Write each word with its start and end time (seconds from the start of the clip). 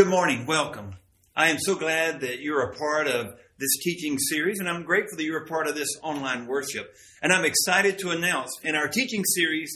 Good 0.00 0.08
morning. 0.08 0.46
Welcome. 0.46 0.94
I 1.36 1.50
am 1.50 1.58
so 1.58 1.74
glad 1.74 2.22
that 2.22 2.40
you're 2.40 2.62
a 2.62 2.74
part 2.74 3.06
of 3.06 3.34
this 3.58 3.76
teaching 3.84 4.18
series, 4.18 4.58
and 4.58 4.66
I'm 4.66 4.82
grateful 4.82 5.18
that 5.18 5.24
you're 5.24 5.44
a 5.44 5.46
part 5.46 5.66
of 5.66 5.74
this 5.74 5.90
online 6.02 6.46
worship. 6.46 6.94
And 7.20 7.30
I'm 7.30 7.44
excited 7.44 7.98
to 7.98 8.08
announce 8.08 8.50
in 8.64 8.76
our 8.76 8.88
teaching 8.88 9.22
series, 9.26 9.70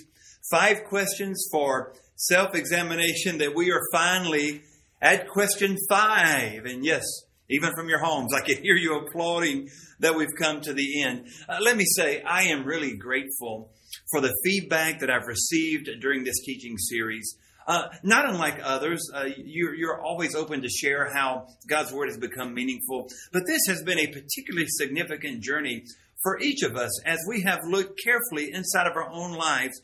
Five 0.50 0.84
Questions 0.84 1.46
for 1.52 1.92
Self 2.16 2.54
Examination, 2.54 3.36
that 3.36 3.54
we 3.54 3.70
are 3.70 3.82
finally 3.92 4.62
at 5.02 5.28
question 5.28 5.76
five. 5.90 6.64
And 6.64 6.86
yes, 6.86 7.04
even 7.50 7.72
from 7.76 7.90
your 7.90 8.02
homes, 8.02 8.32
I 8.32 8.40
can 8.40 8.62
hear 8.62 8.76
you 8.76 8.96
applauding 9.00 9.68
that 10.00 10.16
we've 10.16 10.34
come 10.40 10.62
to 10.62 10.72
the 10.72 11.02
end. 11.02 11.26
Uh, 11.46 11.58
let 11.60 11.76
me 11.76 11.84
say, 11.98 12.22
I 12.22 12.44
am 12.44 12.64
really 12.64 12.96
grateful 12.96 13.72
for 14.10 14.22
the 14.22 14.32
feedback 14.42 15.00
that 15.00 15.10
I've 15.10 15.26
received 15.26 15.90
during 16.00 16.24
this 16.24 16.40
teaching 16.46 16.78
series. 16.78 17.36
Uh, 17.66 17.88
not 18.02 18.28
unlike 18.28 18.60
others, 18.62 19.10
uh, 19.14 19.24
you're, 19.38 19.74
you're, 19.74 20.00
always 20.02 20.34
open 20.34 20.60
to 20.60 20.68
share 20.68 21.10
how 21.14 21.46
God's 21.66 21.92
Word 21.92 22.08
has 22.08 22.18
become 22.18 22.52
meaningful. 22.52 23.08
But 23.32 23.44
this 23.46 23.62
has 23.68 23.82
been 23.82 23.98
a 23.98 24.06
particularly 24.06 24.66
significant 24.68 25.42
journey 25.42 25.84
for 26.22 26.38
each 26.40 26.62
of 26.62 26.76
us 26.76 27.02
as 27.06 27.18
we 27.26 27.42
have 27.42 27.60
looked 27.66 27.98
carefully 28.02 28.50
inside 28.52 28.86
of 28.86 28.96
our 28.96 29.08
own 29.10 29.32
lives 29.32 29.80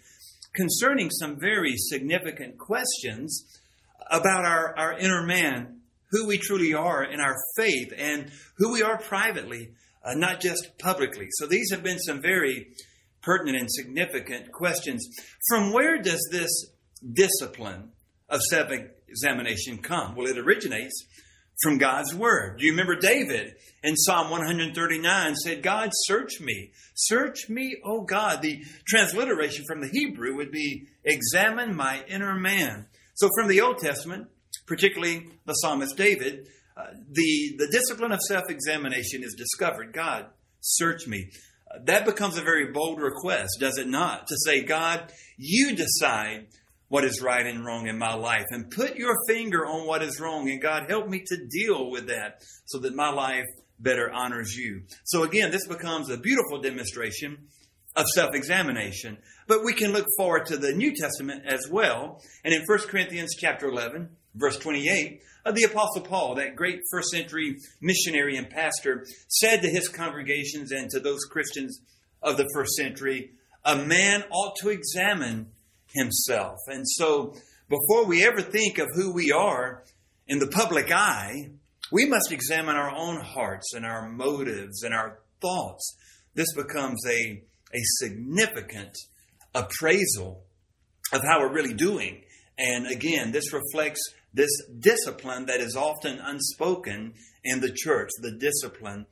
concerning 0.52 1.10
some 1.10 1.38
very 1.38 1.74
significant 1.76 2.58
questions 2.58 3.44
about 4.10 4.44
our, 4.44 4.76
our 4.76 4.98
inner 4.98 5.24
man, 5.24 5.80
who 6.10 6.26
we 6.26 6.38
truly 6.38 6.74
are 6.74 7.04
in 7.04 7.20
our 7.20 7.36
faith, 7.56 7.92
and 7.96 8.30
who 8.56 8.72
we 8.72 8.82
are 8.82 8.98
privately, 8.98 9.70
uh, 10.04 10.14
not 10.14 10.40
just 10.40 10.78
publicly. 10.78 11.28
So 11.38 11.46
these 11.46 11.70
have 11.70 11.82
been 11.82 11.98
some 11.98 12.20
very 12.20 12.68
pertinent 13.22 13.58
and 13.58 13.70
significant 13.70 14.50
questions. 14.50 15.06
From 15.48 15.72
where 15.72 16.00
does 16.02 16.26
this 16.32 16.50
discipline 17.12 17.90
of 18.28 18.40
self 18.42 18.70
examination 19.08 19.78
come? 19.78 20.14
Well, 20.14 20.26
it 20.26 20.38
originates 20.38 21.06
from 21.62 21.78
God's 21.78 22.14
Word. 22.14 22.58
Do 22.58 22.64
you 22.64 22.72
remember 22.72 22.96
David 22.96 23.54
in 23.82 23.96
Psalm 23.96 24.30
139 24.30 25.34
said, 25.36 25.62
God, 25.62 25.90
search 26.06 26.40
me. 26.40 26.72
Search 26.94 27.48
me, 27.48 27.76
O 27.84 28.02
God. 28.02 28.42
The 28.42 28.62
transliteration 28.86 29.64
from 29.66 29.80
the 29.80 29.88
Hebrew 29.88 30.36
would 30.36 30.50
be, 30.50 30.86
examine 31.04 31.74
my 31.74 32.02
inner 32.08 32.34
man. 32.34 32.86
So 33.14 33.28
from 33.38 33.48
the 33.48 33.60
Old 33.60 33.78
Testament, 33.78 34.28
particularly 34.66 35.28
the 35.44 35.52
psalmist 35.54 35.96
David, 35.96 36.48
uh, 36.76 36.86
the, 37.10 37.56
the 37.58 37.68
discipline 37.70 38.12
of 38.12 38.20
self 38.20 38.48
examination 38.48 39.22
is 39.22 39.34
discovered. 39.34 39.92
God, 39.92 40.26
search 40.60 41.06
me. 41.06 41.30
Uh, 41.70 41.78
that 41.84 42.06
becomes 42.06 42.38
a 42.38 42.42
very 42.42 42.72
bold 42.72 43.00
request, 43.00 43.58
does 43.60 43.76
it 43.76 43.88
not? 43.88 44.26
To 44.28 44.36
say, 44.44 44.62
God, 44.62 45.12
you 45.36 45.76
decide 45.76 46.46
what 46.90 47.04
is 47.04 47.22
right 47.22 47.46
and 47.46 47.64
wrong 47.64 47.86
in 47.86 47.96
my 47.96 48.14
life 48.14 48.46
and 48.50 48.68
put 48.68 48.96
your 48.96 49.14
finger 49.28 49.64
on 49.64 49.86
what 49.86 50.02
is 50.02 50.18
wrong. 50.18 50.50
And 50.50 50.60
God, 50.60 50.90
help 50.90 51.08
me 51.08 51.22
to 51.24 51.46
deal 51.48 51.88
with 51.88 52.08
that 52.08 52.42
so 52.66 52.80
that 52.80 52.96
my 52.96 53.10
life 53.10 53.46
better 53.78 54.10
honors 54.10 54.56
you. 54.56 54.82
So 55.04 55.22
again, 55.22 55.52
this 55.52 55.68
becomes 55.68 56.10
a 56.10 56.18
beautiful 56.18 56.60
demonstration 56.60 57.46
of 57.94 58.06
self-examination. 58.06 59.18
But 59.46 59.64
we 59.64 59.72
can 59.72 59.92
look 59.92 60.06
forward 60.16 60.46
to 60.46 60.56
the 60.56 60.72
New 60.72 60.92
Testament 60.94 61.44
as 61.46 61.68
well. 61.70 62.22
And 62.44 62.52
in 62.52 62.62
1 62.66 62.78
Corinthians 62.88 63.36
chapter 63.38 63.68
11, 63.68 64.10
verse 64.34 64.58
28, 64.58 65.22
uh, 65.46 65.52
the 65.52 65.62
apostle 65.62 66.02
Paul, 66.02 66.34
that 66.34 66.56
great 66.56 66.80
first 66.90 67.10
century 67.10 67.56
missionary 67.80 68.36
and 68.36 68.50
pastor, 68.50 69.06
said 69.28 69.62
to 69.62 69.68
his 69.68 69.88
congregations 69.88 70.72
and 70.72 70.90
to 70.90 70.98
those 70.98 71.24
Christians 71.24 71.80
of 72.20 72.36
the 72.36 72.48
first 72.52 72.72
century, 72.72 73.30
a 73.64 73.76
man 73.76 74.24
ought 74.30 74.56
to 74.56 74.70
examine 74.70 75.52
himself. 75.94 76.58
And 76.68 76.84
so, 76.86 77.34
before 77.68 78.06
we 78.06 78.24
ever 78.24 78.42
think 78.42 78.78
of 78.78 78.88
who 78.94 79.12
we 79.12 79.30
are 79.30 79.84
in 80.26 80.38
the 80.38 80.48
public 80.48 80.90
eye, 80.90 81.50
we 81.92 82.06
must 82.06 82.32
examine 82.32 82.76
our 82.76 82.90
own 82.90 83.20
hearts 83.20 83.74
and 83.74 83.84
our 83.84 84.08
motives 84.08 84.82
and 84.82 84.94
our 84.94 85.20
thoughts. 85.40 85.96
This 86.34 86.52
becomes 86.54 87.00
a, 87.08 87.42
a 87.72 87.80
significant 87.98 88.96
appraisal 89.54 90.44
of 91.12 91.22
how 91.22 91.40
we're 91.40 91.52
really 91.52 91.74
doing. 91.74 92.22
And 92.58 92.86
again, 92.86 93.32
this 93.32 93.52
reflects 93.52 94.00
this 94.32 94.50
discipline 94.78 95.46
that 95.46 95.60
is 95.60 95.76
often 95.76 96.18
unspoken 96.18 97.14
in 97.42 97.60
the 97.60 97.72
church, 97.72 98.10
the 98.20 98.36
discipline 98.38 99.06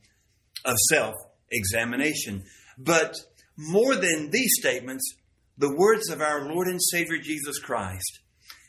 of 0.65 0.75
self 0.89 1.15
examination. 1.51 2.43
But 2.77 3.15
more 3.57 3.95
than 3.95 4.29
these 4.29 4.51
statements, 4.59 5.03
the 5.59 5.75
words 5.75 6.09
of 6.09 6.21
our 6.21 6.47
Lord 6.47 6.69
and 6.69 6.81
Savior 6.81 7.17
Jesus 7.21 7.59
Christ 7.59 8.19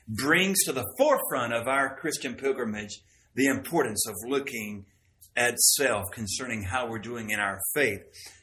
brings 0.09 0.65
to 0.65 0.73
the 0.73 0.93
forefront 0.99 1.53
of 1.53 1.69
our 1.69 1.97
Christian 1.97 2.35
pilgrimage 2.35 3.01
the 3.37 3.47
importance 3.47 4.09
of 4.09 4.17
looking 4.27 4.87
at 5.37 5.57
self 5.61 6.11
concerning 6.13 6.65
how 6.65 6.89
we're 6.89 6.99
doing 6.99 7.31
in 7.31 7.39
our 7.39 7.61
faith. 7.75 8.01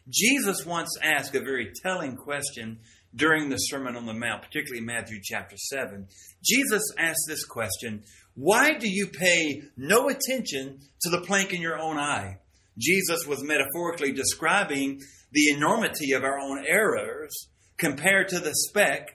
Jesus 0.08 0.66
once 0.66 0.98
asked 1.04 1.36
a 1.36 1.42
very 1.42 1.74
telling 1.84 2.16
question 2.16 2.80
during 3.14 3.50
the 3.50 3.58
Sermon 3.58 3.98
on 3.98 4.06
the 4.06 4.14
Mount, 4.14 4.44
particularly 4.44 4.86
Matthew 4.86 5.20
chapter 5.22 5.58
7. 5.58 6.08
Jesus 6.42 6.84
asked 6.98 7.26
this 7.28 7.44
question 7.44 8.06
Why 8.34 8.78
do 8.78 8.88
you 8.90 9.08
pay 9.08 9.64
no 9.76 10.08
attention 10.08 10.80
to 11.02 11.10
the 11.10 11.20
plank 11.20 11.52
in 11.52 11.62
your 11.62 11.78
own 11.78 11.98
eye? 11.98 12.38
Jesus 12.78 13.28
was 13.28 13.44
metaphorically 13.44 14.14
describing 14.14 15.02
the 15.34 15.50
enormity 15.50 16.14
of 16.14 16.24
our 16.24 16.40
own 16.40 16.64
errors 16.66 17.50
compared 17.78 18.30
to 18.30 18.40
the 18.40 18.54
speck 18.54 19.10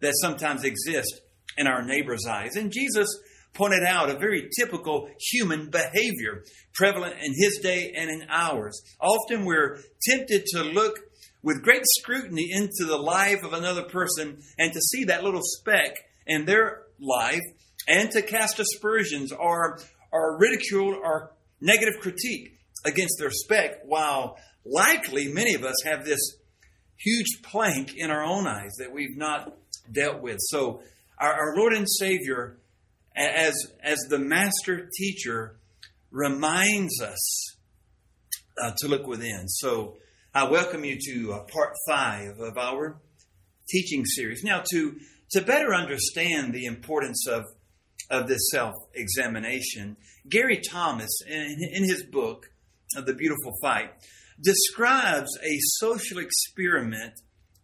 that 0.00 0.14
sometimes 0.20 0.64
exists 0.64 1.20
in 1.56 1.66
our 1.66 1.82
neighbor's 1.82 2.26
eyes. 2.26 2.56
And 2.56 2.72
Jesus 2.72 3.08
pointed 3.54 3.82
out 3.82 4.10
a 4.10 4.18
very 4.18 4.48
typical 4.58 5.08
human 5.18 5.70
behavior 5.70 6.44
prevalent 6.74 7.16
in 7.20 7.34
his 7.36 7.58
day 7.62 7.92
and 7.96 8.10
in 8.10 8.28
ours. 8.28 8.80
Often 9.00 9.44
we're 9.44 9.80
tempted 10.08 10.46
to 10.46 10.62
look 10.62 11.00
with 11.42 11.62
great 11.62 11.82
scrutiny 11.98 12.48
into 12.52 12.84
the 12.86 12.98
life 12.98 13.42
of 13.42 13.52
another 13.52 13.84
person 13.84 14.38
and 14.58 14.72
to 14.72 14.80
see 14.80 15.04
that 15.04 15.24
little 15.24 15.42
speck 15.42 15.96
in 16.26 16.44
their 16.44 16.82
life 17.00 17.40
and 17.88 18.10
to 18.12 18.22
cast 18.22 18.60
aspersions 18.60 19.32
or, 19.32 19.80
or 20.12 20.38
ridicule 20.38 20.94
or 21.02 21.32
negative 21.60 22.00
critique 22.00 22.58
against 22.84 23.16
their 23.18 23.30
speck, 23.30 23.80
while 23.84 24.36
likely 24.64 25.32
many 25.32 25.54
of 25.54 25.64
us 25.64 25.76
have 25.84 26.04
this 26.04 26.20
huge 27.00 27.42
plank 27.42 27.94
in 27.96 28.10
our 28.10 28.22
own 28.22 28.46
eyes 28.46 28.72
that 28.78 28.92
we've 28.92 29.16
not 29.16 29.56
dealt 29.90 30.20
with. 30.20 30.36
So, 30.40 30.82
our, 31.18 31.32
our 31.32 31.56
Lord 31.56 31.72
and 31.72 31.86
Savior, 31.88 32.58
as, 33.16 33.54
as 33.82 33.98
the 34.08 34.18
master 34.18 34.88
teacher, 34.96 35.56
reminds 36.10 37.00
us 37.00 37.56
uh, 38.62 38.72
to 38.78 38.88
look 38.88 39.06
within. 39.06 39.48
So, 39.48 39.96
I 40.32 40.48
welcome 40.48 40.84
you 40.84 40.96
to 41.06 41.32
uh, 41.32 41.42
part 41.52 41.74
five 41.88 42.38
of 42.38 42.56
our 42.56 43.00
teaching 43.68 44.04
series. 44.04 44.44
Now, 44.44 44.62
to, 44.70 44.96
to 45.32 45.40
better 45.40 45.74
understand 45.74 46.52
the 46.52 46.66
importance 46.66 47.26
of, 47.26 47.44
of 48.10 48.28
this 48.28 48.50
self 48.52 48.74
examination, 48.94 49.96
Gary 50.28 50.60
Thomas, 50.60 51.10
in, 51.26 51.56
in 51.72 51.82
his 51.82 52.04
book, 52.04 52.50
uh, 52.96 53.00
The 53.00 53.14
Beautiful 53.14 53.52
Fight, 53.60 53.92
describes 54.42 55.30
a 55.42 55.58
social 55.78 56.18
experiment 56.18 57.14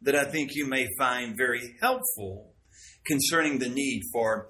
that 0.02 0.14
I 0.14 0.24
think 0.24 0.54
you 0.54 0.66
may 0.66 0.88
find 0.98 1.36
very 1.36 1.76
helpful 1.80 2.52
concerning 3.04 3.58
the 3.58 3.68
need 3.68 4.02
for, 4.12 4.48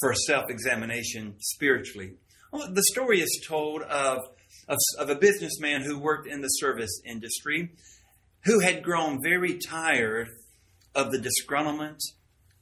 for 0.00 0.14
self 0.14 0.50
examination 0.50 1.34
spiritually. 1.38 2.14
The 2.52 2.84
story 2.90 3.20
is 3.20 3.44
told 3.46 3.82
of, 3.82 4.18
of, 4.68 4.78
of 4.98 5.10
a 5.10 5.14
businessman 5.14 5.82
who 5.82 5.98
worked 5.98 6.26
in 6.26 6.40
the 6.40 6.48
service 6.48 7.00
industry 7.06 7.70
who 8.44 8.60
had 8.60 8.82
grown 8.82 9.22
very 9.22 9.58
tired 9.58 10.28
of 10.94 11.12
the 11.12 11.18
disgruntlement 11.18 12.00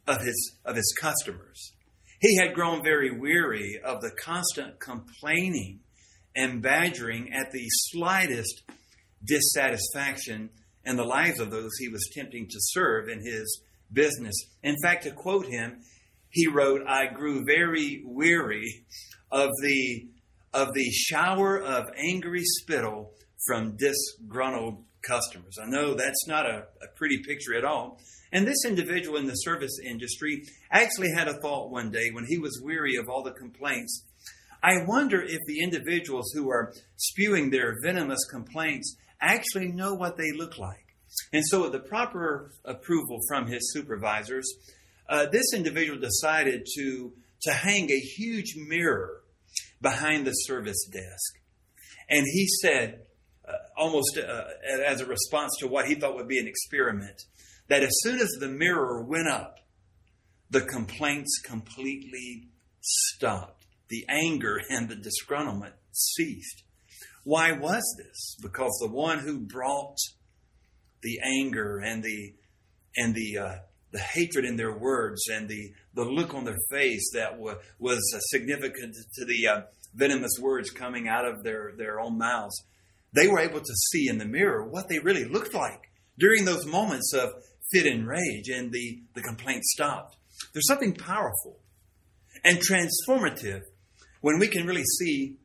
of 0.07 0.21
his, 0.21 0.57
of 0.65 0.77
his 0.77 0.95
customers. 1.01 1.73
He 2.21 2.37
had 2.37 2.55
grown 2.55 2.83
very 2.83 3.17
weary 3.17 3.79
of 3.83 4.01
the 4.01 4.11
constant 4.11 4.81
complaining 4.81 5.81
and 6.35 6.61
badgering 6.61 7.33
at 7.33 7.53
the 7.53 7.67
slightest 7.69 8.63
dissatisfaction 9.25 10.51
in 10.85 10.97
the 10.97 11.05
lives 11.05 11.41
of 11.41 11.51
those 11.51 11.77
he 11.79 11.89
was 11.89 12.09
attempting 12.11 12.47
to 12.49 12.59
serve 12.59 13.09
in 13.09 13.21
his 13.21 13.63
business. 13.93 14.35
In 14.63 14.77
fact, 14.83 15.05
to 15.05 15.11
quote 15.11 15.47
him, 15.47 15.81
he 16.31 16.47
wrote, 16.47 16.83
I 16.87 17.07
grew 17.07 17.45
very 17.45 18.03
weary 18.05 18.85
of 19.31 19.51
the 19.63 20.09
of 20.55 20.73
the 20.73 20.91
shower 20.91 21.61
of 21.61 21.91
angry 21.97 22.43
spittle 22.43 23.13
from 23.47 23.77
disgruntled 23.77 24.83
customers. 25.03 25.59
I 25.63 25.67
know 25.67 25.95
that's 25.95 26.27
not 26.27 26.47
a, 26.47 26.67
a 26.83 26.89
pretty 26.97 27.19
picture 27.19 27.55
at 27.55 27.65
all. 27.65 28.01
And 28.33 28.47
this 28.47 28.65
individual 28.67 29.19
in 29.19 29.27
the 29.27 29.35
service 29.35 29.79
industry 29.85 30.45
actually 30.71 31.13
had 31.15 31.29
a 31.29 31.41
thought 31.41 31.71
one 31.71 31.91
day 31.91 32.11
when 32.13 32.25
he 32.27 32.39
was 32.39 32.61
weary 32.63 32.97
of 32.97 33.09
all 33.09 33.23
the 33.23 33.33
complaints. 33.33 34.05
I 34.63 34.85
wonder 34.87 35.23
if 35.23 35.39
the 35.47 35.63
individuals 35.63 36.33
who 36.35 36.51
are 36.51 36.73
spewing 36.97 37.51
their 37.51 37.77
venomous 37.83 38.25
complaints 38.31 38.97
actually 39.21 39.69
know 39.69 39.95
what 39.95 40.17
they 40.17 40.33
look 40.33 40.59
like. 40.59 40.85
And 41.33 41.43
so, 41.47 41.63
with 41.63 41.73
the 41.73 41.81
proper 41.81 42.53
approval 42.65 43.19
from 43.29 43.47
his 43.47 43.73
supervisors, 43.73 44.47
uh, 45.09 45.27
this 45.27 45.55
individual 45.55 45.99
decided 45.99 46.67
to, 46.77 47.13
to 47.43 47.53
hang 47.53 47.91
a 47.91 47.99
huge 47.99 48.55
mirror 48.57 49.23
behind 49.81 50.27
the 50.27 50.33
service 50.33 50.85
desk. 50.93 51.41
And 52.11 52.25
he 52.27 52.47
said, 52.63 53.01
uh, 53.47 53.53
almost 53.77 54.19
uh, 54.19 54.45
as 54.87 55.01
a 55.01 55.07
response 55.07 55.57
to 55.61 55.69
what 55.69 55.87
he 55.87 55.95
thought 55.95 56.15
would 56.17 56.29
be 56.29 56.39
an 56.39 56.47
experiment, 56.47 57.23
that 57.69 57.83
as 57.83 57.93
soon 58.03 58.19
as 58.19 58.29
the 58.41 58.49
mirror 58.49 59.03
went 59.03 59.29
up, 59.29 59.61
the 60.51 60.63
complaints 60.63 61.41
completely 61.45 62.49
stopped. 62.81 63.67
The 63.89 64.05
anger 64.09 64.61
and 64.69 64.89
the 64.89 64.97
disgruntlement 64.97 65.73
ceased. 65.93 66.63
Why 67.29 67.53
was 67.53 67.85
this? 67.99 68.37
Because 68.41 68.79
the 68.81 68.89
one 68.89 69.19
who 69.19 69.41
brought 69.41 69.99
the 71.03 71.19
anger 71.23 71.79
and 71.79 72.03
the 72.03 72.33
and 72.97 73.15
the 73.15 73.37
uh, 73.37 73.55
the 73.93 73.99
hatred 73.99 74.47
in 74.47 74.57
their 74.57 74.75
words 74.75 75.29
and 75.31 75.47
the 75.47 75.75
the 75.93 76.07
look 76.07 76.33
on 76.33 76.45
their 76.45 76.57
face 76.71 77.11
that 77.13 77.33
w- 77.33 77.59
was 77.79 77.99
uh, 78.17 78.19
significant 78.35 78.97
to 79.17 79.27
the 79.27 79.47
uh, 79.47 79.61
venomous 79.95 80.39
words 80.41 80.71
coming 80.71 81.07
out 81.07 81.27
of 81.27 81.43
their 81.43 81.75
their 81.77 82.01
own 82.01 82.17
mouths, 82.17 82.65
they 83.15 83.29
were 83.29 83.41
able 83.41 83.61
to 83.61 83.75
see 83.93 84.09
in 84.09 84.17
the 84.17 84.25
mirror 84.25 84.65
what 84.67 84.89
they 84.89 84.99
really 84.99 85.27
looked 85.27 85.53
like 85.53 85.91
during 86.19 86.47
those 86.47 86.65
moments 86.65 87.13
of 87.13 87.29
fit 87.71 87.85
and 87.85 88.09
rage, 88.09 88.49
and 88.49 88.73
the 88.73 89.03
the 89.15 89.21
complaint 89.21 89.65
stopped. 89.65 90.17
There's 90.55 90.67
something 90.67 90.95
powerful 90.95 91.61
and 92.43 92.59
transformative 92.59 93.65
when 94.23 94.39
we 94.39 94.49
can 94.49 94.67
really 94.67 94.87
see 94.99 95.37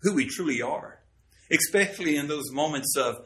who 0.00 0.14
we 0.14 0.26
truly 0.26 0.62
are, 0.62 0.95
especially 1.50 2.16
in 2.16 2.28
those 2.28 2.50
moments 2.52 2.96
of, 2.96 3.16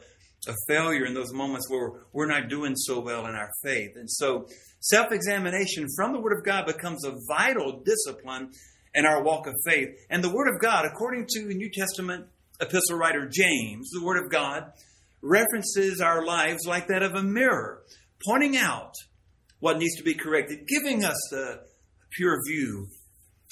of 0.47 0.55
failure, 0.67 1.05
in 1.05 1.13
those 1.13 1.33
moments 1.33 1.69
where 1.69 1.91
we're 2.13 2.27
not 2.27 2.49
doing 2.49 2.75
so 2.75 2.99
well 2.99 3.25
in 3.27 3.35
our 3.35 3.49
faith. 3.63 3.91
And 3.95 4.09
so, 4.09 4.47
self 4.79 5.11
examination 5.11 5.87
from 5.95 6.13
the 6.13 6.19
Word 6.19 6.37
of 6.37 6.45
God 6.45 6.65
becomes 6.65 7.05
a 7.05 7.13
vital 7.27 7.83
discipline 7.83 8.51
in 8.93 9.05
our 9.05 9.23
walk 9.23 9.47
of 9.47 9.53
faith. 9.65 9.89
And 10.09 10.23
the 10.23 10.33
Word 10.33 10.53
of 10.53 10.61
God, 10.61 10.85
according 10.85 11.27
to 11.31 11.45
New 11.45 11.69
Testament 11.69 12.27
epistle 12.59 12.97
writer 12.97 13.27
James, 13.27 13.89
the 13.91 14.03
Word 14.03 14.23
of 14.23 14.31
God 14.31 14.71
references 15.21 16.01
our 16.01 16.25
lives 16.25 16.65
like 16.65 16.87
that 16.87 17.03
of 17.03 17.13
a 17.13 17.23
mirror, 17.23 17.83
pointing 18.25 18.57
out 18.57 18.93
what 19.59 19.77
needs 19.77 19.95
to 19.97 20.03
be 20.03 20.13
corrected, 20.13 20.67
giving 20.67 21.03
us 21.03 21.33
a 21.33 21.59
pure 22.11 22.39
view 22.47 22.87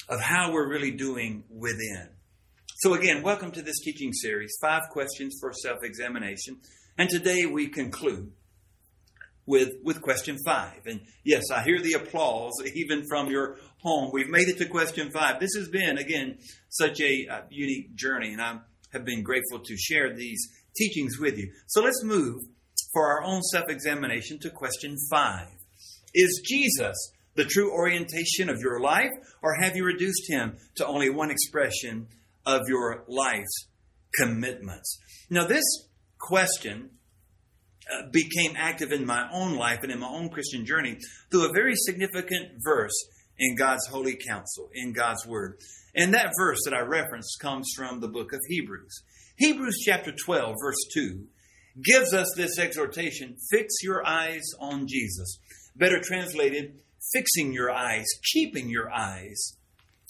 of 0.08 0.20
how 0.20 0.52
we're 0.52 0.68
really 0.68 0.90
doing 0.90 1.44
within. 1.48 2.08
So, 2.82 2.94
again, 2.94 3.22
welcome 3.22 3.52
to 3.52 3.60
this 3.60 3.78
teaching 3.80 4.10
series 4.14 4.56
five 4.58 4.84
questions 4.88 5.36
for 5.38 5.52
self 5.52 5.80
examination. 5.82 6.62
And 6.96 7.10
today 7.10 7.44
we 7.44 7.68
conclude 7.68 8.32
with, 9.44 9.74
with 9.84 10.00
question 10.00 10.38
five. 10.46 10.80
And 10.86 11.02
yes, 11.22 11.50
I 11.52 11.62
hear 11.62 11.78
the 11.82 11.92
applause 11.92 12.54
even 12.74 13.04
from 13.06 13.28
your 13.28 13.58
home. 13.82 14.08
We've 14.14 14.30
made 14.30 14.48
it 14.48 14.56
to 14.56 14.64
question 14.64 15.10
five. 15.10 15.40
This 15.40 15.50
has 15.58 15.68
been, 15.68 15.98
again, 15.98 16.38
such 16.70 17.02
a 17.02 17.26
uh, 17.30 17.40
unique 17.50 17.96
journey, 17.96 18.32
and 18.32 18.40
I 18.40 18.60
have 18.94 19.04
been 19.04 19.24
grateful 19.24 19.58
to 19.58 19.76
share 19.76 20.16
these 20.16 20.48
teachings 20.74 21.18
with 21.18 21.36
you. 21.36 21.52
So, 21.66 21.82
let's 21.82 22.02
move 22.02 22.38
for 22.94 23.08
our 23.08 23.22
own 23.22 23.42
self 23.42 23.68
examination 23.68 24.38
to 24.38 24.48
question 24.48 24.96
five. 25.10 25.48
Is 26.14 26.40
Jesus 26.48 26.96
the 27.34 27.44
true 27.44 27.74
orientation 27.74 28.48
of 28.48 28.56
your 28.62 28.80
life, 28.80 29.10
or 29.42 29.56
have 29.60 29.76
you 29.76 29.84
reduced 29.84 30.30
him 30.30 30.56
to 30.76 30.86
only 30.86 31.10
one 31.10 31.30
expression 31.30 32.06
of 32.50 32.68
your 32.68 33.04
life's 33.08 33.68
commitments? 34.14 34.98
Now, 35.30 35.46
this 35.46 35.64
question 36.18 36.90
uh, 37.90 38.08
became 38.12 38.54
active 38.56 38.92
in 38.92 39.06
my 39.06 39.28
own 39.32 39.56
life 39.56 39.80
and 39.82 39.92
in 39.92 40.00
my 40.00 40.08
own 40.08 40.28
Christian 40.28 40.66
journey 40.66 40.98
through 41.30 41.48
a 41.48 41.52
very 41.52 41.74
significant 41.74 42.52
verse 42.64 42.94
in 43.38 43.56
God's 43.56 43.86
holy 43.86 44.16
counsel, 44.16 44.68
in 44.74 44.92
God's 44.92 45.26
word. 45.26 45.58
And 45.94 46.14
that 46.14 46.32
verse 46.38 46.58
that 46.64 46.74
I 46.74 46.80
referenced 46.80 47.38
comes 47.40 47.68
from 47.76 48.00
the 48.00 48.08
book 48.08 48.32
of 48.32 48.40
Hebrews. 48.48 49.02
Hebrews 49.38 49.82
chapter 49.84 50.12
12, 50.12 50.54
verse 50.62 50.88
2 50.94 51.26
gives 51.82 52.12
us 52.12 52.32
this 52.36 52.58
exhortation 52.58 53.36
fix 53.50 53.74
your 53.82 54.06
eyes 54.06 54.42
on 54.60 54.86
Jesus. 54.86 55.38
Better 55.76 56.00
translated, 56.02 56.80
fixing 57.12 57.52
your 57.52 57.70
eyes, 57.70 58.06
keeping 58.32 58.68
your 58.68 58.90
eyes 58.92 59.56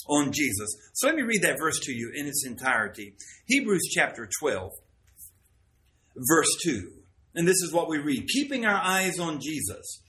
on 0.08 0.32
Jesus. 0.32 0.68
So 0.94 1.06
let 1.06 1.16
me 1.16 1.22
read 1.22 1.42
that 1.42 1.58
verse 1.58 1.78
to 1.80 1.92
you 1.92 2.12
in 2.14 2.26
its 2.26 2.44
entirety. 2.46 3.14
Hebrews 3.46 3.88
chapter 3.92 4.28
12, 4.40 4.72
verse 6.28 6.56
2. 6.64 6.90
And 7.34 7.46
this 7.46 7.62
is 7.62 7.72
what 7.72 7.88
we 7.88 7.98
read 7.98 8.28
Keeping 8.28 8.66
our 8.66 8.80
eyes 8.82 9.18
on 9.18 9.40
Jesus, 9.40 10.02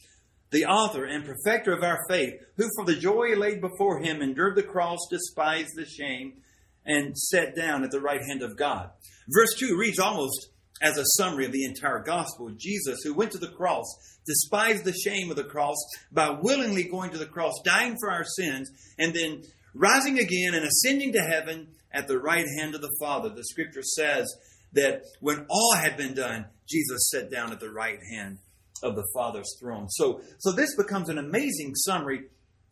the 0.52 0.66
author 0.66 1.06
and 1.06 1.26
perfecter 1.26 1.74
of 1.74 1.84
our 1.84 2.00
faith, 2.10 2.34
who 2.58 2.68
for 2.76 2.86
the 2.86 2.96
joy 2.96 3.36
laid 3.36 3.62
before 3.62 4.00
him 4.00 4.22
endured 4.22 4.56
the 4.56 4.64
cross, 4.64 5.00
despised 5.10 5.72
the 5.76 5.86
shame, 5.86 6.42
and 6.86 7.18
sat 7.18 7.56
down 7.56 7.84
at 7.84 7.92
the 7.92 8.02
right 8.02 8.22
hand 8.22 8.42
of 8.42 8.58
God. 8.58 8.90
Verse 9.30 9.56
2 9.60 9.78
reads 9.78 10.00
almost 10.00 10.50
as 10.82 10.98
a 10.98 11.06
summary 11.18 11.46
of 11.46 11.52
the 11.52 11.64
entire 11.64 12.00
gospel. 12.00 12.50
Jesus, 12.58 13.00
who 13.04 13.14
went 13.14 13.32
to 13.32 13.38
the 13.38 13.52
cross, 13.52 13.86
despised 14.26 14.84
the 14.84 14.94
shame 14.94 15.30
of 15.30 15.36
the 15.36 15.44
cross 15.44 15.78
by 16.12 16.30
willingly 16.30 16.84
going 16.84 17.12
to 17.12 17.18
the 17.18 17.26
cross, 17.26 17.54
dying 17.64 17.96
for 18.00 18.12
our 18.12 18.26
sins, 18.26 18.70
and 18.98 19.14
then 19.14 19.44
rising 19.74 20.20
again 20.20 20.54
and 20.54 20.66
ascending 20.66 21.14
to 21.14 21.22
heaven 21.22 21.68
at 21.94 22.08
the 22.08 22.20
right 22.20 22.46
hand 22.60 22.76
of 22.76 22.82
the 22.82 22.96
Father. 23.00 23.30
The 23.30 23.44
scripture 23.44 23.84
says 23.84 24.34
that 24.74 25.04
when 25.20 25.46
all 25.50 25.76
had 25.76 25.98
been 25.98 26.14
done, 26.14 26.46
Jesus 26.68 27.10
sat 27.10 27.32
down 27.32 27.52
at 27.52 27.60
the 27.60 27.72
right 27.72 28.00
hand 28.12 28.40
of 28.84 28.96
the 28.96 29.08
Father's 29.14 29.56
throne. 29.60 29.90
So, 29.90 30.22
so 30.40 30.52
this 30.52 30.76
becomes 30.76 31.10
an 31.10 31.18
amazing 31.18 31.76
summary 31.76 32.28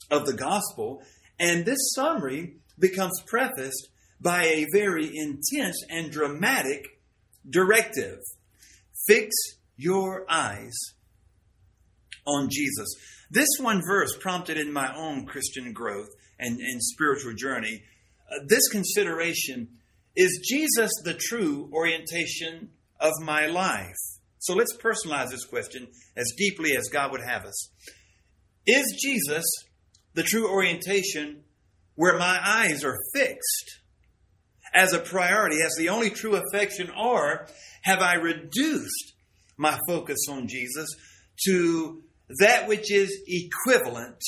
of 0.10 0.26
the 0.26 0.34
gospel, 0.34 1.04
and 1.40 1.66
this 1.66 1.94
summary 1.94 2.56
becomes 2.80 3.22
prefaced 3.28 3.90
by 4.22 4.46
a 4.46 4.68
very 4.74 5.12
intense 5.16 5.84
and 5.90 6.12
dramatic 6.12 6.86
directive 7.50 8.20
fix 9.08 9.36
your 9.76 10.26
eyes 10.30 10.76
on 12.26 12.50
Jesus. 12.52 12.88
This 13.32 13.48
one 13.60 13.82
verse 13.88 14.16
prompted 14.18 14.58
in 14.58 14.74
my 14.74 14.94
own 14.96 15.26
Christian 15.26 15.74
growth 15.74 16.10
and, 16.40 16.60
and 16.60 16.82
spiritual 16.82 17.34
journey 17.34 17.84
uh, 18.32 18.44
this 18.48 18.68
consideration 18.68 19.70
is 20.16 20.46
Jesus 20.48 20.92
the 21.04 21.14
true 21.14 21.70
orientation 21.74 22.70
of 23.00 23.14
my 23.22 23.46
life? 23.46 23.96
So 24.40 24.54
let's 24.54 24.76
personalize 24.78 25.30
this 25.30 25.46
question 25.46 25.88
as 26.16 26.34
deeply 26.38 26.76
as 26.76 26.90
God 26.90 27.12
would 27.12 27.22
have 27.22 27.46
us. 27.46 27.70
Is 28.66 28.98
Jesus 29.02 29.46
the 30.14 30.24
true 30.24 30.50
orientation 30.50 31.44
where 31.96 32.18
my 32.18 32.40
eyes 32.42 32.84
are 32.84 32.98
fixed 33.14 33.80
as 34.74 34.94
a 34.94 35.00
priority, 35.00 35.58
as 35.64 35.76
the 35.78 35.90
only 35.90 36.10
true 36.10 36.36
affection, 36.36 36.90
or 36.92 37.48
have 37.82 38.00
I 38.00 38.16
reduced 38.16 39.14
my 39.58 39.78
focus 39.88 40.20
on 40.30 40.48
Jesus 40.48 40.88
to 41.46 42.04
that 42.40 42.68
which 42.68 42.92
is 42.92 43.24
equivalent 43.28 44.22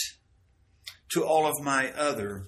to 1.14 1.24
all 1.24 1.46
of 1.46 1.64
my 1.64 1.92
other 1.92 2.48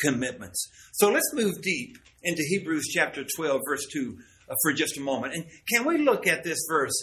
commitments? 0.00 0.68
So 0.92 1.10
let's 1.10 1.30
move 1.34 1.60
deep 1.62 1.96
into 2.22 2.42
Hebrews 2.42 2.88
chapter 2.92 3.24
12, 3.36 3.60
verse 3.68 3.86
2 3.92 4.16
uh, 4.48 4.54
for 4.62 4.72
just 4.72 4.98
a 4.98 5.00
moment. 5.00 5.34
And 5.34 5.44
can 5.68 5.86
we 5.86 5.98
look 5.98 6.26
at 6.26 6.44
this 6.44 6.58
verse 6.68 6.94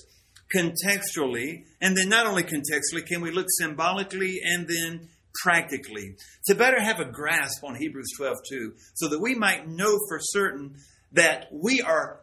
contextually? 0.56 1.64
And 1.82 1.96
then 1.98 2.10
not 2.10 2.28
only 2.28 2.44
contextually, 2.44 3.06
can 3.06 3.22
we 3.22 3.32
look 3.32 3.48
symbolically 3.50 4.40
and 4.44 4.68
then 4.68 5.10
practically 5.44 6.16
to 6.48 6.56
better 6.56 6.82
have 6.82 7.00
a 7.00 7.06
grasp 7.06 7.64
on 7.64 7.76
Hebrews 7.76 8.12
12 8.18 8.38
2 8.50 8.74
so 8.94 9.10
that 9.10 9.22
we 9.22 9.36
might 9.36 9.68
know 9.68 9.98
for 10.08 10.20
certain 10.20 10.76
that 11.12 11.48
we 11.52 11.82
are 11.82 12.22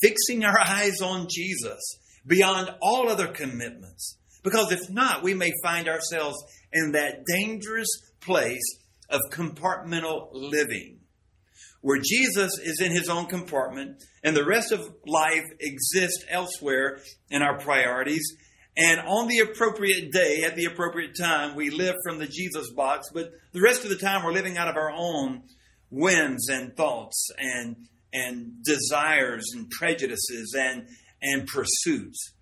fixing 0.00 0.44
our 0.44 0.58
eyes 0.64 1.00
on 1.00 1.28
Jesus 1.30 1.98
beyond 2.26 2.70
all 2.82 3.08
other 3.08 3.28
commitments. 3.28 4.16
Because 4.48 4.72
if 4.72 4.90
not, 4.90 5.22
we 5.22 5.34
may 5.34 5.52
find 5.62 5.88
ourselves 5.88 6.36
in 6.72 6.92
that 6.92 7.24
dangerous 7.26 7.88
place 8.20 8.78
of 9.10 9.20
compartmental 9.30 10.28
living, 10.32 11.00
where 11.80 12.00
Jesus 12.02 12.58
is 12.58 12.80
in 12.80 12.92
his 12.92 13.08
own 13.08 13.26
compartment 13.26 14.02
and 14.22 14.36
the 14.36 14.44
rest 14.44 14.72
of 14.72 14.94
life 15.06 15.44
exists 15.60 16.24
elsewhere 16.30 17.00
in 17.30 17.42
our 17.42 17.58
priorities 17.58 18.36
and 18.78 19.00
on 19.00 19.26
the 19.26 19.40
appropriate 19.40 20.12
day, 20.12 20.44
at 20.44 20.54
the 20.54 20.66
appropriate 20.66 21.16
time, 21.18 21.56
we 21.56 21.68
live 21.68 21.96
from 22.04 22.18
the 22.18 22.28
Jesus 22.28 22.70
box, 22.70 23.08
but 23.12 23.32
the 23.52 23.60
rest 23.60 23.82
of 23.82 23.90
the 23.90 23.96
time 23.96 24.24
we're 24.24 24.32
living 24.32 24.56
out 24.56 24.68
of 24.68 24.76
our 24.76 24.92
own 24.92 25.42
whims 25.90 26.48
and 26.48 26.76
thoughts 26.76 27.28
and, 27.38 27.74
and 28.12 28.62
desires 28.62 29.46
and 29.52 29.68
prejudices 29.68 30.54
and, 30.56 30.86
and 31.20 31.48
pursuits. 31.48 32.34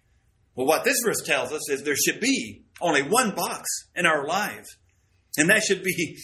Well, 0.57 0.67
what 0.67 0.85
this 0.85 1.01
verse 1.05 1.23
tells 1.25 1.53
us 1.53 1.71
is 1.71 1.83
there 1.83 1.95
should 1.95 2.19
be 2.19 2.65
only 2.81 3.03
one 3.03 3.35
box 3.35 3.69
in 3.95 4.07
our 4.07 4.27
lives, 4.27 4.77
and 5.37 5.51
that 5.51 5.63
should 5.63 5.83
be 5.83 6.19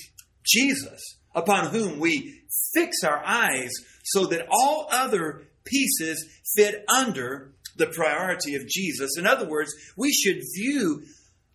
Jesus, 0.45 1.19
upon 1.35 1.67
whom 1.67 2.01
we 2.01 2.41
fix 2.75 3.05
our 3.05 3.23
eyes 3.25 3.71
so 4.05 4.27
that 4.27 4.47
all 4.51 4.89
other 4.91 5.43
pieces 5.65 6.27
fit 6.57 6.85
under 6.89 7.53
the 7.77 7.87
priority 7.87 8.55
of 8.55 8.67
Jesus. 8.67 9.17
In 9.19 9.27
other 9.27 9.49
words, 9.49 9.73
we 9.97 10.13
should 10.13 10.41
view 10.57 11.03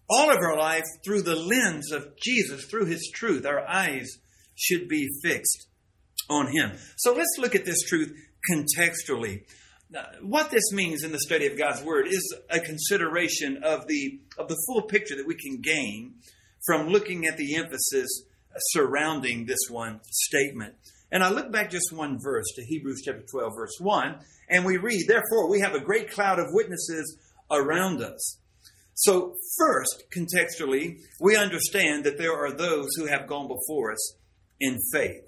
all 0.10 0.31
of 0.31 0.38
our 0.38 0.57
life 0.57 0.86
through 1.03 1.24
the 1.24 1.36
lens 1.36 1.91
of 1.91 2.15
Jesus, 2.22 2.65
through 2.65 2.86
his 2.86 3.12
truth. 3.13 3.46
Our 3.46 3.67
eyes 3.67 4.07
should 4.55 4.88
be 4.88 5.07
fixed 5.22 5.67
on 6.29 6.48
him. 6.48 6.72
So 6.98 7.13
let's 7.13 7.38
look 7.38 7.55
at 7.55 7.65
this 7.65 7.81
truth 7.88 8.13
contextually. 8.51 9.43
What 10.22 10.51
this 10.51 10.72
means 10.74 11.03
in 11.03 11.12
the 11.12 11.20
study 11.20 11.48
of 11.48 11.58
God's 11.58 11.82
word 11.82 12.08
is 12.08 12.36
a 12.50 12.60
consideration 12.60 13.63
of 13.63 13.88
the 13.88 14.20
of 14.38 14.48
the 14.48 14.58
full 14.67 14.84
picture 14.84 15.15
that 15.15 15.27
we 15.27 15.36
can 15.36 15.62
gain 15.62 16.15
from 16.65 16.89
looking 16.89 17.25
at 17.25 17.38
the 17.38 17.56
emphasis 17.56 18.24
surrounding 18.58 19.46
this 19.46 19.70
one 19.70 20.01
statement. 20.10 20.75
And 21.12 21.24
I 21.24 21.29
look 21.29 21.51
back 21.51 21.72
just 21.72 21.94
one 21.94 22.20
verse 22.22 22.48
to 22.56 22.65
Hebrews 22.65 23.03
chapter 23.06 23.24
12 23.32 23.53
verse 23.56 23.77
1 23.79 24.20
and 24.50 24.65
we 24.65 24.77
read, 24.77 25.08
therefore 25.08 25.50
we 25.50 25.60
have 25.60 25.74
a 25.74 25.79
great 25.79 26.12
cloud 26.12 26.39
of 26.39 26.48
witnesses 26.51 27.17
around 27.51 28.01
us. 28.01 28.39
So, 28.94 29.36
first, 29.58 30.06
contextually, 30.12 31.01
we 31.20 31.36
understand 31.36 32.03
that 32.06 32.17
there 32.17 32.34
are 32.34 32.51
those 32.51 32.89
who 32.96 33.06
have 33.06 33.27
gone 33.27 33.48
before 33.48 33.91
us 33.91 34.15
in 34.60 34.79
faith. 34.91 35.26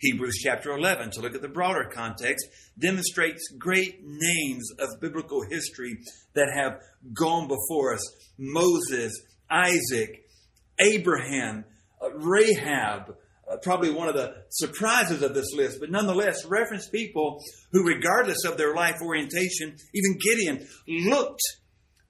Hebrews 0.00 0.38
chapter 0.44 0.70
11, 0.70 1.10
to 1.12 1.20
look 1.20 1.34
at 1.34 1.42
the 1.42 1.48
broader 1.48 1.90
context, 1.92 2.46
demonstrates 2.78 3.48
great 3.58 4.00
names 4.04 4.70
of 4.78 5.00
biblical 5.00 5.42
history 5.42 5.98
that 6.34 6.52
have 6.54 6.80
gone 7.12 7.48
before 7.48 7.94
us. 7.94 8.14
Moses, 8.38 9.12
Isaac, 9.50 10.24
Abraham, 10.80 11.64
uh, 12.00 12.12
Rahab, 12.12 13.16
uh, 13.50 13.56
probably 13.56 13.90
one 13.90 14.08
of 14.08 14.14
the 14.14 14.36
surprises 14.50 15.22
of 15.22 15.34
this 15.34 15.52
list, 15.52 15.80
but 15.80 15.90
nonetheless 15.90 16.44
reference 16.44 16.88
people 16.88 17.42
who, 17.72 17.84
regardless 17.84 18.44
of 18.44 18.56
their 18.56 18.74
life 18.76 19.00
orientation, 19.02 19.74
even 19.94 20.18
Gideon, 20.22 20.68
looked 20.86 21.42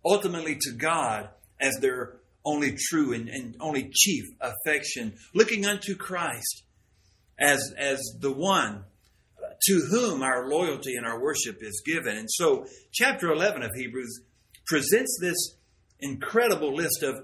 ultimately 0.05 0.59
to 0.61 0.73
God 0.73 1.31
as 1.59 1.77
their 1.77 2.19
only 2.45 2.77
true 2.77 3.15
and, 3.15 3.31
and 3.31 3.57
only 3.61 3.91
chief 3.93 4.25
affection, 4.43 5.15
looking 5.35 5.65
unto 5.65 5.97
Christ 5.97 6.65
as, 7.39 7.73
as 7.79 8.01
the 8.21 8.33
one 8.33 8.85
to 9.63 9.81
whom 9.91 10.23
our 10.23 10.49
loyalty 10.49 10.95
and 10.95 11.07
our 11.07 11.21
worship 11.21 11.59
is 11.61 11.83
given. 11.85 12.17
And 12.17 12.31
so, 12.31 12.67
chapter 12.93 13.33
11 13.33 13.63
of 13.63 13.71
Hebrews 13.75 14.21
presents 14.67 15.19
this 15.21 15.57
incredible 16.01 16.75
list 16.75 17.03
of 17.03 17.17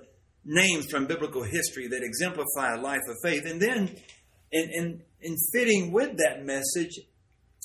names 0.44 0.86
from 0.86 1.06
biblical 1.06 1.42
history 1.42 1.88
that 1.88 2.02
exemplify 2.02 2.74
a 2.74 2.80
life 2.80 3.02
of 3.08 3.16
faith. 3.22 3.44
And 3.46 3.60
then, 3.60 3.96
in, 4.50 4.70
in, 4.72 5.02
in 5.20 5.36
fitting 5.52 5.92
with 5.92 6.18
that 6.18 6.44
message, 6.44 7.00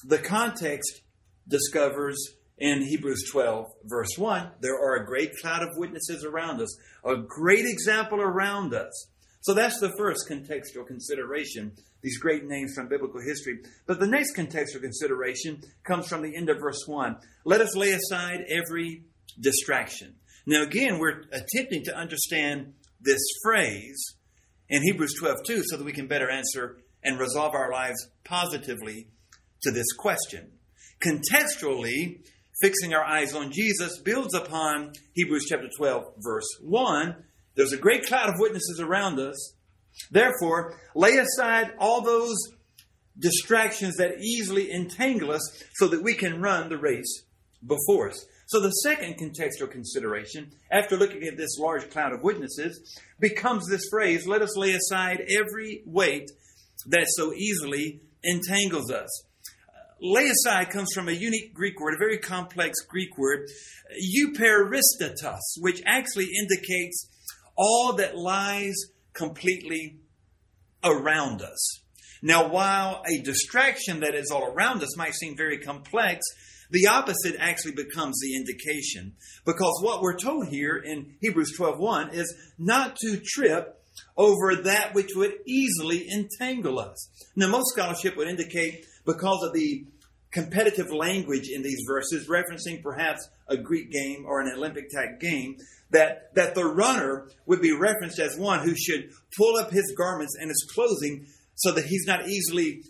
the 0.06 0.18
context 0.18 1.02
discovers 1.48 2.18
in 2.58 2.82
Hebrews 2.82 3.30
12, 3.32 3.66
verse 3.86 4.18
1, 4.18 4.52
there 4.62 4.76
are 4.76 4.96
a 4.96 5.06
great 5.06 5.32
cloud 5.42 5.64
of 5.64 5.70
witnesses 5.78 6.26
around 6.26 6.62
us, 6.62 6.78
a 7.06 7.16
great 7.16 7.66
example 7.66 8.22
around 8.22 8.74
us. 8.74 9.08
So 9.42 9.54
that's 9.54 9.80
the 9.80 9.94
first 9.98 10.28
contextual 10.30 10.86
consideration, 10.86 11.72
these 12.02 12.20
great 12.20 12.46
names 12.46 12.74
from 12.76 12.90
biblical 12.90 13.22
history. 13.22 13.60
But 13.88 14.00
the 14.00 14.08
next 14.08 14.36
contextual 14.36 14.82
consideration 14.82 15.62
comes 15.84 16.08
from 16.08 16.22
the 16.22 16.36
end 16.36 16.50
of 16.50 16.60
verse 16.60 16.84
1. 16.86 17.16
Let 17.46 17.62
us 17.62 17.76
lay 17.76 17.92
aside 17.92 18.46
every 18.50 19.06
distraction. 19.40 20.16
Now, 20.46 20.64
again, 20.64 21.00
we're 21.00 21.24
attempting 21.32 21.84
to 21.86 21.96
understand 21.96 22.74
this 23.00 23.22
phrase 23.44 24.16
in 24.68 24.84
Hebrews 24.84 25.16
12 25.20 25.38
2 25.46 25.64
so 25.66 25.78
that 25.78 25.86
we 25.86 25.94
can 25.94 26.08
better 26.08 26.30
answer 26.30 26.78
and 27.04 27.20
resolve 27.20 27.54
our 27.54 27.72
lives 27.72 28.10
positively 28.24 29.08
to 29.64 29.72
this 29.72 29.92
question. 29.94 30.52
Contextually, 31.02 32.26
fixing 32.62 32.94
our 32.94 33.04
eyes 33.04 33.34
on 33.34 33.52
Jesus 33.52 34.00
builds 34.00 34.34
upon 34.34 34.92
Hebrews 35.14 35.46
chapter 35.50 35.70
12, 35.78 36.04
verse 36.18 36.48
1. 36.62 37.16
There's 37.60 37.74
a 37.74 37.78
great 37.78 38.06
cloud 38.06 38.30
of 38.30 38.40
witnesses 38.40 38.80
around 38.80 39.20
us. 39.20 39.54
Therefore, 40.12 40.80
lay 40.96 41.18
aside 41.18 41.74
all 41.78 42.00
those 42.00 42.38
distractions 43.20 43.98
that 43.98 44.22
easily 44.22 44.72
entangle 44.72 45.32
us 45.32 45.62
so 45.74 45.90
that 45.90 46.02
we 46.02 46.14
can 46.14 46.42
run 46.42 46.70
the 46.70 46.78
race 46.78 47.26
before 47.68 48.12
us. 48.12 48.26
So, 48.48 48.62
the 48.62 48.70
second 48.70 49.18
contextual 49.18 49.70
consideration, 49.70 50.54
after 50.72 50.96
looking 50.96 51.24
at 51.24 51.36
this 51.36 51.58
large 51.60 51.90
cloud 51.90 52.14
of 52.14 52.24
witnesses, 52.24 52.98
becomes 53.20 53.68
this 53.68 53.90
phrase 53.92 54.26
let 54.26 54.42
us 54.42 54.56
lay 54.56 54.72
aside 54.72 55.26
every 55.30 55.84
weight 55.86 56.32
that 56.86 57.08
so 57.10 57.34
easily 57.34 58.00
entangles 58.24 58.90
us 58.90 59.26
uh, 59.68 59.80
lay 60.02 60.30
aside 60.30 60.70
comes 60.70 60.94
from 60.94 61.10
a 61.10 61.12
unique 61.12 61.54
Greek 61.54 61.78
word, 61.82 61.94
a 61.94 61.98
very 61.98 62.20
complex 62.20 62.80
Greek 62.88 63.18
word, 63.18 63.50
euperistatos, 64.02 65.58
which 65.60 65.82
actually 65.86 66.30
indicates 66.40 67.10
all 67.60 67.94
that 67.94 68.18
lies 68.18 68.76
completely 69.14 69.98
around 70.84 71.42
us. 71.42 71.82
Now, 72.22 72.48
while 72.48 73.04
a 73.06 73.22
distraction 73.22 74.00
that 74.00 74.16
is 74.16 74.32
all 74.32 74.46
around 74.46 74.82
us 74.82 74.98
might 74.98 75.14
seem 75.14 75.36
very 75.36 75.58
complex, 75.58 76.26
the 76.72 76.88
opposite 76.88 77.36
actually 77.38 77.74
becomes 77.74 78.20
the 78.22 78.36
indication. 78.36 79.14
Because 79.46 79.82
what 79.82 80.02
we're 80.02 80.18
told 80.18 80.48
here 80.48 80.78
in 80.78 81.16
Hebrews 81.20 81.58
12:1 81.58 82.14
is 82.14 82.34
not 82.58 82.96
to 82.98 83.20
trip 83.24 83.76
over 84.16 84.56
that 84.64 84.94
which 84.94 85.16
would 85.16 85.34
easily 85.46 86.08
entangle 86.10 86.80
us. 86.80 87.10
Now, 87.36 87.48
most 87.50 87.74
scholarship 87.74 88.16
would 88.16 88.30
indicate 88.30 88.86
because 89.06 89.44
of 89.44 89.54
the 89.54 89.86
competitive 90.32 90.92
language 90.92 91.50
in 91.50 91.64
these 91.64 91.84
verses, 91.88 92.28
referencing 92.28 92.84
perhaps 92.84 93.28
a 93.48 93.58
Greek 93.58 93.92
game 93.92 94.26
or 94.26 94.40
an 94.40 94.52
Olympic 94.56 94.92
type 94.94 95.20
game, 95.20 95.58
that, 95.92 96.34
that 96.36 96.56
the 96.56 96.66
runner 96.66 97.28
would 97.46 97.62
be 97.62 97.72
referenced 97.72 98.20
as 98.20 98.38
one 98.38 98.60
who 98.60 98.76
should 98.76 99.10
pull 99.38 99.58
up 99.58 99.72
his 99.72 99.94
garments 99.98 100.36
and 100.40 100.50
his 100.50 100.68
clothing 100.74 101.26
so 101.56 101.72
that 101.72 101.86
he's 101.86 102.06
not 102.06 102.28
easily 102.28 102.84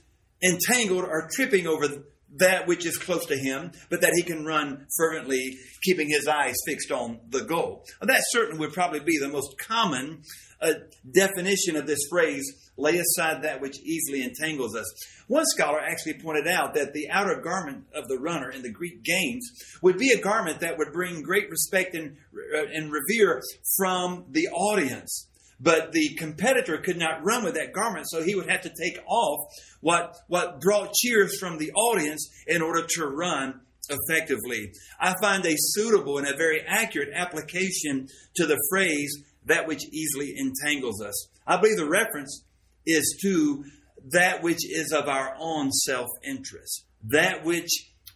entangled 0.44 1.04
or 1.04 1.30
tripping 1.32 1.68
over 1.68 1.88
that 2.36 2.68
which 2.68 2.86
is 2.86 2.98
close 2.98 3.26
to 3.28 3.38
him, 3.38 3.72
but 3.90 4.02
that 4.02 4.14
he 4.16 4.24
can 4.24 4.46
run 4.46 4.86
fervently, 4.98 5.58
keeping 5.84 6.10
his 6.10 6.28
eyes 6.28 6.56
fixed 6.66 6.92
on 6.92 7.20
the 7.30 7.42
goal. 7.42 7.86
That 8.02 8.24
certainly 8.30 8.60
would 8.60 8.74
probably 8.74 9.00
be 9.00 9.18
the 9.18 9.30
most 9.30 9.58
common 9.58 10.24
uh, 10.62 10.74
definition 11.14 11.76
of 11.76 11.88
this 11.88 12.00
phrase 12.10 12.72
lay 12.78 12.98
aside 12.98 13.44
that 13.44 13.62
which 13.62 13.80
easily 13.80 14.24
entangles 14.24 14.76
us. 14.76 14.86
One 15.28 15.46
scholar 15.46 15.80
actually 15.80 16.20
pointed 16.22 16.48
out 16.48 16.74
that 16.74 16.94
the 16.94 17.10
outer 17.10 17.42
garment 17.42 17.86
of 17.94 18.08
the 18.08 18.18
runner 18.18 18.50
in 18.50 18.62
the 18.62 18.72
Greek 18.72 19.04
games 19.04 19.50
would 19.82 19.98
be 19.98 20.12
a 20.12 20.22
garment 20.22 20.60
that 20.62 20.78
would 20.78 20.92
bring 20.92 21.22
great 21.22 21.50
respect 21.50 21.96
and, 21.96 22.18
uh, 22.56 22.66
and 22.74 22.92
revere 22.92 23.42
from 23.78 24.26
the 24.32 24.48
audience. 24.48 25.29
But 25.60 25.92
the 25.92 26.16
competitor 26.18 26.78
could 26.78 26.98
not 26.98 27.24
run 27.24 27.44
with 27.44 27.56
that 27.56 27.74
garment, 27.74 28.08
so 28.10 28.24
he 28.24 28.36
would 28.36 28.50
have 28.50 28.62
to 28.62 28.70
take 28.70 29.00
off 29.06 29.40
what, 29.82 30.16
what 30.28 30.62
brought 30.62 30.94
cheers 30.94 31.38
from 31.38 31.58
the 31.58 31.72
audience 31.74 32.30
in 32.48 32.62
order 32.62 32.86
to 32.96 33.06
run 33.06 33.60
effectively. 33.90 34.72
I 35.00 35.16
find 35.22 35.46
a 35.46 35.56
suitable 35.58 36.18
and 36.18 36.28
a 36.28 36.38
very 36.38 36.62
accurate 36.66 37.10
application 37.14 38.08
to 38.36 38.46
the 38.46 38.60
phrase 38.70 39.24
that 39.46 39.68
which 39.68 39.84
easily 39.92 40.34
entangles 40.38 41.02
us. 41.02 41.28
I 41.46 41.58
believe 41.58 41.78
the 41.78 41.90
reference 41.90 42.44
is 42.86 43.20
to 43.22 43.64
that 44.12 44.42
which 44.42 44.60
is 44.64 44.92
of 44.92 45.08
our 45.08 45.36
own 45.40 45.72
self 45.72 46.08
interest, 46.24 46.86
that 47.10 47.44
which 47.44 47.70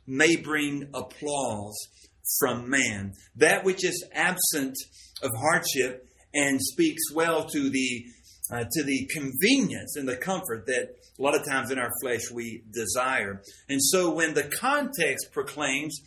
may 0.05 0.35
bring 0.35 0.89
applause 0.93 1.75
from 2.39 2.69
man, 2.69 3.13
that 3.35 3.63
which 3.63 3.83
is 3.83 4.05
absent 4.13 4.75
of 5.21 5.31
hardship 5.39 6.07
and 6.33 6.61
speaks 6.61 7.03
well 7.13 7.45
to 7.45 7.69
the 7.69 8.05
uh, 8.51 8.65
to 8.71 8.83
the 8.83 9.07
convenience 9.11 9.95
and 9.95 10.07
the 10.07 10.17
comfort 10.17 10.65
that 10.67 10.95
a 11.17 11.21
lot 11.21 11.33
of 11.33 11.45
times 11.45 11.71
in 11.71 11.79
our 11.79 11.91
flesh 12.01 12.29
we 12.31 12.61
desire. 12.71 13.41
And 13.69 13.81
so 13.81 14.13
when 14.13 14.33
the 14.33 14.43
context 14.43 15.31
proclaims 15.31 16.01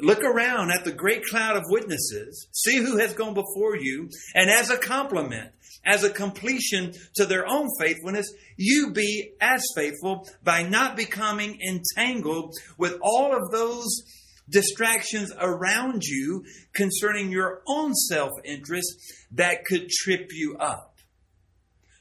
Look 0.00 0.24
around 0.24 0.72
at 0.72 0.84
the 0.84 0.92
great 0.92 1.24
cloud 1.24 1.56
of 1.56 1.62
witnesses, 1.68 2.48
see 2.52 2.78
who 2.78 2.98
has 2.98 3.14
gone 3.14 3.34
before 3.34 3.76
you, 3.76 4.08
and 4.34 4.50
as 4.50 4.70
a 4.70 4.76
complement, 4.76 5.52
as 5.86 6.02
a 6.02 6.10
completion 6.10 6.92
to 7.14 7.26
their 7.26 7.46
own 7.46 7.68
faithfulness, 7.78 8.32
you 8.56 8.90
be 8.90 9.32
as 9.40 9.64
faithful 9.76 10.28
by 10.42 10.62
not 10.62 10.96
becoming 10.96 11.60
entangled 11.60 12.54
with 12.76 12.98
all 13.02 13.36
of 13.36 13.52
those 13.52 14.02
distractions 14.48 15.32
around 15.38 16.02
you 16.04 16.44
concerning 16.74 17.30
your 17.30 17.62
own 17.66 17.94
self 17.94 18.32
interest 18.44 18.94
that 19.32 19.64
could 19.64 19.88
trip 19.88 20.30
you 20.32 20.56
up. 20.58 20.96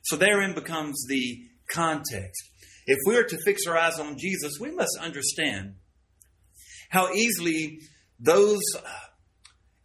So 0.03 0.17
therein 0.17 0.53
becomes 0.53 1.05
the 1.07 1.45
context. 1.71 2.49
If 2.85 2.99
we 3.05 3.15
are 3.17 3.23
to 3.23 3.37
fix 3.45 3.65
our 3.65 3.77
eyes 3.77 3.99
on 3.99 4.17
Jesus, 4.17 4.53
we 4.59 4.71
must 4.71 4.97
understand 4.99 5.75
how 6.89 7.11
easily 7.13 7.79
those 8.19 8.61
uh, 8.75 8.81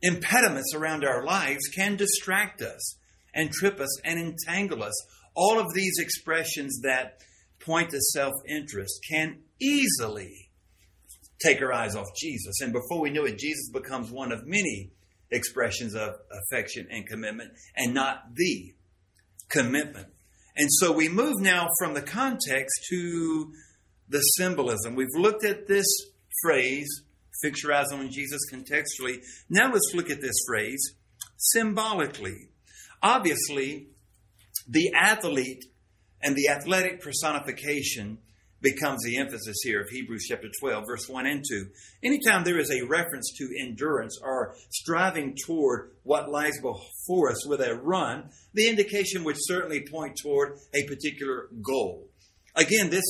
impediments 0.02 0.74
around 0.74 1.04
our 1.04 1.24
lives 1.24 1.62
can 1.74 1.96
distract 1.96 2.60
us 2.60 2.96
and 3.34 3.52
trip 3.52 3.78
us 3.80 4.00
and 4.04 4.18
entangle 4.18 4.82
us. 4.82 4.94
All 5.34 5.60
of 5.60 5.72
these 5.74 5.94
expressions 6.00 6.80
that 6.82 7.20
point 7.60 7.90
to 7.90 8.00
self 8.00 8.34
interest 8.48 8.98
can 9.08 9.42
easily 9.60 10.47
take 11.40 11.62
our 11.62 11.72
eyes 11.72 11.94
off 11.94 12.06
Jesus. 12.20 12.60
And 12.60 12.72
before 12.72 13.00
we 13.00 13.10
know 13.10 13.24
it, 13.24 13.38
Jesus 13.38 13.70
becomes 13.70 14.10
one 14.10 14.32
of 14.32 14.46
many 14.46 14.92
expressions 15.30 15.94
of 15.94 16.14
affection 16.30 16.88
and 16.90 17.06
commitment, 17.06 17.52
and 17.76 17.94
not 17.94 18.34
the 18.34 18.74
commitment. 19.48 20.08
And 20.56 20.68
so 20.70 20.90
we 20.90 21.08
move 21.08 21.40
now 21.40 21.68
from 21.78 21.94
the 21.94 22.02
context 22.02 22.86
to 22.90 23.52
the 24.08 24.20
symbolism. 24.20 24.94
We've 24.94 25.06
looked 25.16 25.44
at 25.44 25.68
this 25.68 25.86
phrase, 26.42 26.88
fix 27.42 27.62
your 27.62 27.74
eyes 27.74 27.92
on 27.92 28.10
Jesus 28.10 28.40
contextually. 28.52 29.18
Now 29.48 29.70
let's 29.70 29.92
look 29.94 30.10
at 30.10 30.20
this 30.20 30.36
phrase 30.46 30.94
symbolically. 31.36 32.48
Obviously, 33.02 33.88
the 34.68 34.92
athlete 34.94 35.64
and 36.20 36.34
the 36.34 36.48
athletic 36.48 37.00
personification 37.00 38.18
becomes 38.60 39.02
the 39.04 39.18
emphasis 39.18 39.56
here 39.62 39.80
of 39.82 39.88
Hebrews 39.88 40.26
chapter 40.28 40.48
12, 40.60 40.84
verse 40.86 41.08
1 41.08 41.26
and 41.26 41.44
2. 41.48 41.66
Anytime 42.02 42.44
there 42.44 42.58
is 42.58 42.70
a 42.70 42.86
reference 42.86 43.32
to 43.38 43.48
endurance 43.60 44.18
or 44.22 44.54
striving 44.70 45.36
toward 45.46 45.92
what 46.02 46.28
lies 46.28 46.60
before 46.60 47.30
us 47.30 47.46
with 47.46 47.60
a 47.60 47.74
run, 47.74 48.30
the 48.54 48.68
indication 48.68 49.24
would 49.24 49.36
certainly 49.38 49.84
point 49.88 50.18
toward 50.20 50.58
a 50.74 50.86
particular 50.86 51.48
goal. 51.62 52.08
Again, 52.56 52.90
this 52.90 53.04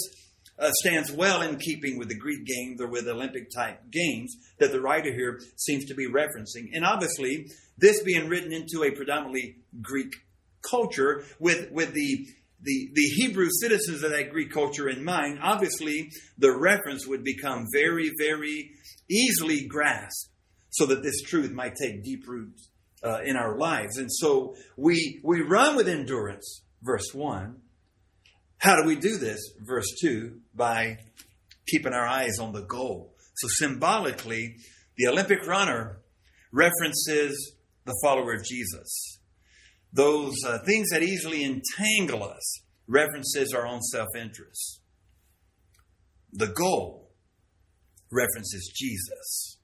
uh, 0.59 0.71
stands 0.73 1.13
well 1.13 1.43
in 1.43 1.57
keeping 1.57 1.99
with 1.99 2.09
the 2.09 2.19
Greek 2.19 2.45
games 2.45 2.81
or 2.81 2.89
with 2.89 3.09
Olympic 3.09 3.51
type 3.51 3.91
games 3.91 4.37
that 4.59 4.73
the 4.73 4.81
writer 4.81 5.13
here 5.13 5.41
seems 5.57 5.87
to 5.87 5.95
be 5.95 6.09
referencing. 6.09 6.71
And 6.75 6.85
obviously, 6.85 7.51
this 7.79 8.03
being 8.03 8.29
written 8.29 8.53
into 8.53 8.83
a 8.83 8.91
predominantly 8.91 9.57
Greek 9.81 10.15
culture 10.69 11.25
with, 11.39 11.71
with 11.71 11.93
the 11.93 12.27
the, 12.63 12.91
the 12.93 13.03
Hebrew 13.03 13.49
citizens 13.61 14.03
of 14.03 14.11
that 14.11 14.31
Greek 14.31 14.51
culture 14.51 14.89
in 14.89 15.05
mind, 15.05 15.39
obviously 15.43 16.11
the 16.39 16.57
reference 16.57 17.07
would 17.07 17.23
become 17.23 17.67
very, 17.73 18.13
very 18.19 18.73
easily 19.09 19.67
grasped 19.67 20.31
so 20.71 20.87
that 20.87 21.03
this 21.03 21.23
truth 21.23 21.53
might 21.53 21.77
take 21.77 22.03
deep 22.03 22.27
roots 22.27 22.71
uh, 23.03 23.21
in 23.25 23.37
our 23.37 23.57
lives. 23.57 23.97
And 23.97 24.11
so 24.13 24.57
we, 24.77 25.21
we 25.23 25.41
run 25.41 25.77
with 25.77 25.89
endurance, 25.89 26.63
verse 26.83 27.15
1. 27.15 27.57
How 28.59 28.77
do 28.77 28.87
we 28.87 28.97
do 28.97 29.19
this? 29.19 29.41
Verse 29.61 29.87
2 30.01 30.41
by 30.55 30.99
keeping 31.69 31.93
our 31.93 32.07
eyes 32.07 32.39
on 32.41 32.53
the 32.53 32.63
goal. 32.63 33.15
So 33.37 33.47
symbolically, 33.51 34.57
the 34.97 35.07
Olympic 35.07 35.47
runner 35.47 36.01
references 36.53 37.55
the 37.85 37.95
follower 38.03 38.35
of 38.35 38.45
Jesus 38.45 39.18
those 39.93 40.35
uh, 40.47 40.59
things 40.67 40.89
that 40.91 41.03
easily 41.03 41.45
entangle 41.45 42.23
us 42.23 42.61
references 42.87 43.53
our 43.53 43.67
own 43.67 43.81
self 43.83 44.09
interest. 44.17 44.81
The 46.33 46.49
goal 46.49 47.11
references 48.11 48.73
Jesus. 48.75 49.59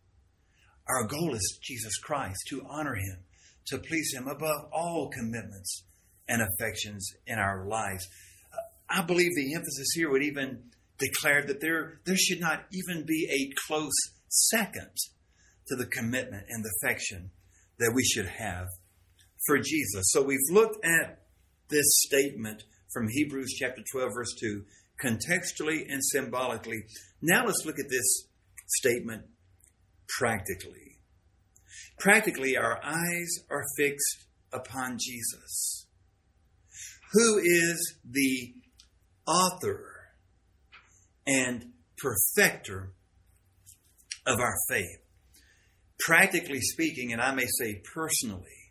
Our 0.88 1.06
goal 1.06 1.34
is 1.34 1.58
Jesus 1.62 1.98
Christ, 1.98 2.38
to 2.50 2.66
honor 2.68 2.94
Him, 2.94 3.24
to 3.66 3.78
please 3.78 4.12
Him 4.14 4.28
above 4.28 4.68
all 4.72 5.10
commitments 5.10 5.84
and 6.28 6.42
affections 6.42 7.10
in 7.26 7.38
our 7.38 7.66
lives. 7.66 8.06
I 8.88 9.02
believe 9.02 9.34
the 9.34 9.54
emphasis 9.54 9.88
here 9.94 10.10
would 10.10 10.22
even 10.22 10.64
declare 10.98 11.42
that 11.46 11.60
there, 11.60 12.00
there 12.04 12.16
should 12.16 12.40
not 12.40 12.64
even 12.72 13.04
be 13.06 13.28
a 13.30 13.52
close 13.66 13.94
second 14.28 14.90
to 15.68 15.76
the 15.76 15.86
commitment 15.86 16.44
and 16.48 16.64
the 16.64 16.72
affection 16.82 17.30
that 17.78 17.92
we 17.94 18.04
should 18.04 18.26
have 18.26 18.66
for 19.46 19.58
Jesus. 19.58 20.06
So 20.10 20.22
we've 20.22 20.38
looked 20.50 20.84
at 20.84 21.20
this 21.68 21.86
statement 22.06 22.62
from 22.92 23.08
Hebrews 23.08 23.54
chapter 23.58 23.82
12, 23.92 24.10
verse 24.14 24.34
2, 24.40 24.62
contextually 25.02 25.82
and 25.88 26.04
symbolically. 26.04 26.84
Now 27.20 27.44
let's 27.44 27.64
look 27.64 27.78
at 27.78 27.90
this 27.90 28.28
statement 28.66 29.24
practically. 30.18 30.98
Practically, 31.98 32.56
our 32.56 32.80
eyes 32.84 33.30
are 33.50 33.64
fixed 33.76 34.26
upon 34.52 34.98
Jesus, 35.00 35.86
who 37.12 37.38
is 37.38 37.96
the 38.08 38.54
author 39.26 39.94
and 41.26 41.72
perfecter 41.98 42.92
of 44.26 44.38
our 44.38 44.54
faith. 44.68 44.98
Practically 46.00 46.60
speaking, 46.60 47.12
and 47.12 47.20
I 47.20 47.34
may 47.34 47.46
say 47.46 47.80
personally, 47.94 48.63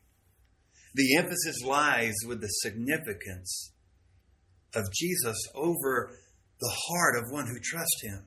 the 0.94 1.18
emphasis 1.18 1.64
lies 1.64 2.14
with 2.28 2.42
the 2.42 2.48
significance 2.48 3.72
of 4.76 4.84
Jesus 4.94 5.38
over 5.56 6.18
the 6.60 6.76
heart 6.88 7.16
of 7.18 7.32
one 7.32 7.48
who 7.48 7.60
trusts 7.62 8.02
him. 8.04 8.26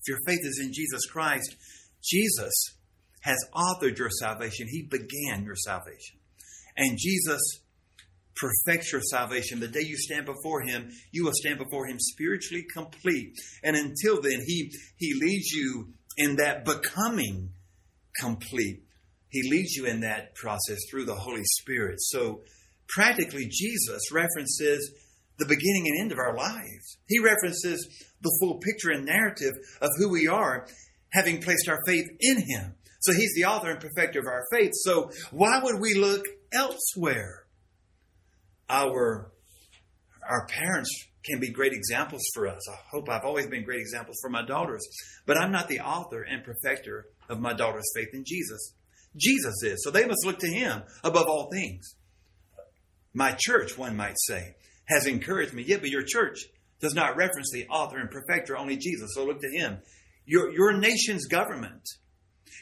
If 0.00 0.08
your 0.08 0.18
faith 0.26 0.40
is 0.42 0.60
in 0.62 0.72
Jesus 0.72 1.06
Christ, 1.06 1.56
Jesus 2.02 2.76
has 3.20 3.38
authored 3.54 3.98
your 3.98 4.10
salvation. 4.10 4.66
He 4.68 4.82
began 4.82 5.44
your 5.44 5.56
salvation. 5.56 6.18
And 6.76 6.98
Jesus 6.98 7.40
perfects 8.36 8.92
your 8.92 9.02
salvation. 9.02 9.60
The 9.60 9.68
day 9.68 9.82
you 9.82 9.96
stand 9.96 10.26
before 10.26 10.62
him, 10.62 10.90
you 11.10 11.24
will 11.24 11.32
stand 11.34 11.58
before 11.58 11.86
him 11.86 11.98
spiritually 11.98 12.64
complete. 12.72 13.34
And 13.64 13.76
until 13.76 14.22
then, 14.22 14.40
he, 14.46 14.70
he 14.96 15.14
leads 15.14 15.50
you 15.50 15.92
in 16.16 16.36
that 16.36 16.64
becoming 16.64 17.50
complete. 18.20 18.82
He 19.30 19.50
leads 19.50 19.74
you 19.74 19.86
in 19.86 20.00
that 20.00 20.34
process 20.34 20.78
through 20.90 21.04
the 21.04 21.14
Holy 21.14 21.44
Spirit. 21.60 21.96
So 22.00 22.42
practically, 22.88 23.46
Jesus 23.50 24.10
references 24.10 24.92
the 25.38 25.46
beginning 25.46 25.84
and 25.86 26.00
end 26.00 26.12
of 26.12 26.18
our 26.18 26.34
lives. 26.34 26.98
He 27.06 27.18
references 27.18 27.86
the 28.20 28.36
full 28.40 28.58
picture 28.58 28.90
and 28.90 29.04
narrative 29.04 29.52
of 29.80 29.90
who 29.98 30.10
we 30.10 30.26
are, 30.26 30.66
having 31.10 31.40
placed 31.40 31.68
our 31.68 31.78
faith 31.86 32.06
in 32.20 32.38
Him. 32.38 32.74
So 33.00 33.12
He's 33.12 33.34
the 33.34 33.44
author 33.44 33.70
and 33.70 33.80
perfecter 33.80 34.18
of 34.18 34.26
our 34.26 34.44
faith. 34.50 34.72
So 34.74 35.10
why 35.30 35.60
would 35.62 35.80
we 35.80 35.94
look 35.94 36.24
elsewhere? 36.52 37.44
Our, 38.68 39.30
our 40.28 40.46
parents 40.46 40.90
can 41.24 41.40
be 41.40 41.50
great 41.50 41.72
examples 41.72 42.22
for 42.34 42.48
us. 42.48 42.68
I 42.68 42.76
hope 42.90 43.08
I've 43.08 43.24
always 43.24 43.46
been 43.46 43.64
great 43.64 43.80
examples 43.80 44.18
for 44.20 44.30
my 44.30 44.44
daughters. 44.44 44.86
But 45.26 45.38
I'm 45.38 45.52
not 45.52 45.68
the 45.68 45.80
author 45.80 46.22
and 46.22 46.44
perfecter 46.44 47.06
of 47.28 47.40
my 47.40 47.52
daughter's 47.52 47.90
faith 47.94 48.08
in 48.12 48.24
Jesus. 48.26 48.74
Jesus 49.16 49.62
is. 49.62 49.82
So 49.82 49.90
they 49.90 50.06
must 50.06 50.24
look 50.24 50.38
to 50.40 50.48
him 50.48 50.82
above 51.02 51.26
all 51.26 51.50
things. 51.50 51.94
My 53.14 53.34
church, 53.38 53.76
one 53.76 53.96
might 53.96 54.16
say, 54.18 54.54
has 54.86 55.06
encouraged 55.06 55.54
me. 55.54 55.64
Yeah, 55.66 55.78
but 55.78 55.90
your 55.90 56.04
church 56.04 56.38
does 56.80 56.94
not 56.94 57.16
reference 57.16 57.50
the 57.52 57.66
author 57.68 57.98
and 57.98 58.10
perfecter, 58.10 58.56
only 58.56 58.76
Jesus. 58.76 59.10
So 59.14 59.24
look 59.24 59.40
to 59.40 59.50
him. 59.50 59.78
Your, 60.24 60.52
your 60.52 60.76
nation's 60.76 61.26
government, 61.26 61.82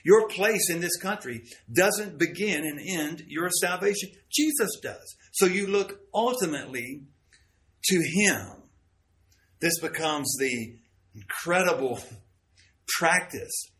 your 0.04 0.28
place 0.28 0.70
in 0.70 0.80
this 0.80 0.96
country 0.96 1.42
doesn't 1.72 2.18
begin 2.18 2.64
and 2.64 2.80
end 2.80 3.24
your 3.26 3.50
salvation. 3.61 4.11
Jesus 4.30 4.70
does. 4.82 5.16
So 5.32 5.46
you 5.46 5.66
look 5.66 6.00
ultimately 6.14 7.02
to 7.85 8.02
him. 8.02 8.62
This 9.61 9.78
becomes 9.80 10.35
the 10.38 10.76
incredible 11.14 11.98
practice 12.98 13.70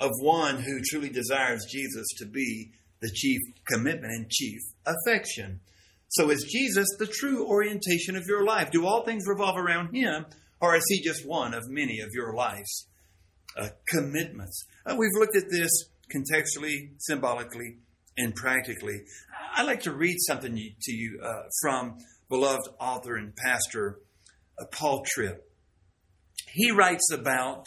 of 0.00 0.10
one 0.20 0.62
who 0.62 0.80
truly 0.90 1.08
desires 1.08 1.66
Jesus 1.70 2.06
to 2.18 2.26
be 2.26 2.72
the 3.00 3.10
chief 3.10 3.40
commitment 3.68 4.12
and 4.12 4.30
chief 4.30 4.60
affection. 4.86 5.60
So, 6.08 6.30
is 6.30 6.48
Jesus 6.50 6.86
the 6.98 7.06
true 7.06 7.46
orientation 7.46 8.16
of 8.16 8.24
your 8.26 8.44
life? 8.44 8.70
Do 8.70 8.86
all 8.86 9.04
things 9.04 9.24
revolve 9.26 9.56
around 9.56 9.94
Him, 9.94 10.26
or 10.60 10.76
is 10.76 10.84
He 10.88 11.02
just 11.02 11.26
one 11.26 11.54
of 11.54 11.64
many 11.68 12.00
of 12.00 12.10
your 12.12 12.34
life's 12.34 12.86
uh, 13.58 13.68
commitments? 13.88 14.64
Uh, 14.86 14.96
we've 14.96 15.10
looked 15.18 15.36
at 15.36 15.50
this 15.50 15.70
contextually, 16.14 16.90
symbolically, 16.98 17.78
and 18.16 18.34
practically. 18.34 19.02
I'd 19.56 19.66
like 19.66 19.82
to 19.82 19.92
read 19.92 20.16
something 20.20 20.54
to 20.54 20.92
you 20.92 21.20
uh, 21.22 21.42
from 21.62 21.98
beloved 22.28 22.68
author 22.80 23.16
and 23.16 23.34
pastor 23.36 23.98
uh, 24.58 24.66
Paul 24.72 25.02
Tripp. 25.06 25.50
He 26.52 26.70
writes 26.70 27.10
about 27.12 27.64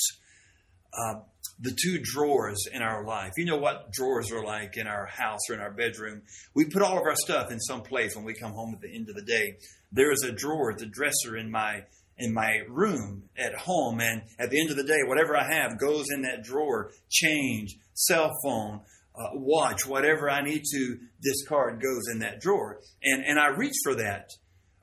uh, 0.93 1.19
the 1.59 1.75
two 1.81 1.99
drawers 2.01 2.65
in 2.71 2.81
our 2.81 3.03
life. 3.03 3.33
You 3.37 3.45
know 3.45 3.57
what 3.57 3.91
drawers 3.91 4.31
are 4.31 4.43
like 4.43 4.77
in 4.77 4.87
our 4.87 5.07
house 5.07 5.39
or 5.49 5.55
in 5.55 5.61
our 5.61 5.71
bedroom. 5.71 6.21
We 6.53 6.65
put 6.65 6.81
all 6.81 6.97
of 6.97 7.03
our 7.03 7.15
stuff 7.15 7.51
in 7.51 7.59
some 7.59 7.81
place 7.81 8.15
when 8.15 8.25
we 8.25 8.33
come 8.33 8.51
home 8.51 8.73
at 8.73 8.81
the 8.81 8.93
end 8.93 9.09
of 9.09 9.15
the 9.15 9.23
day. 9.23 9.57
There 9.91 10.11
is 10.11 10.23
a 10.23 10.31
drawer, 10.31 10.71
at 10.71 10.77
the 10.77 10.85
dresser 10.85 11.35
in 11.35 11.49
my 11.49 11.83
in 12.19 12.33
my 12.33 12.61
room 12.67 13.29
at 13.37 13.55
home, 13.55 14.01
and 14.01 14.23
at 14.39 14.49
the 14.49 14.59
end 14.59 14.71
of 14.71 14.75
the 14.75 14.83
day, 14.83 15.03
whatever 15.05 15.37
I 15.37 15.53
have 15.53 15.79
goes 15.79 16.05
in 16.11 16.23
that 16.23 16.43
drawer. 16.43 16.91
Change, 17.09 17.77
cell 17.93 18.31
phone, 18.43 18.81
uh, 19.15 19.29
watch, 19.33 19.85
whatever 19.85 20.29
I 20.29 20.41
need 20.41 20.63
to 20.71 20.97
discard 21.21 21.81
goes 21.81 22.07
in 22.11 22.19
that 22.19 22.39
drawer. 22.41 22.79
And 23.03 23.23
and 23.25 23.39
I 23.39 23.49
reach 23.49 23.75
for 23.83 23.95
that 23.95 24.29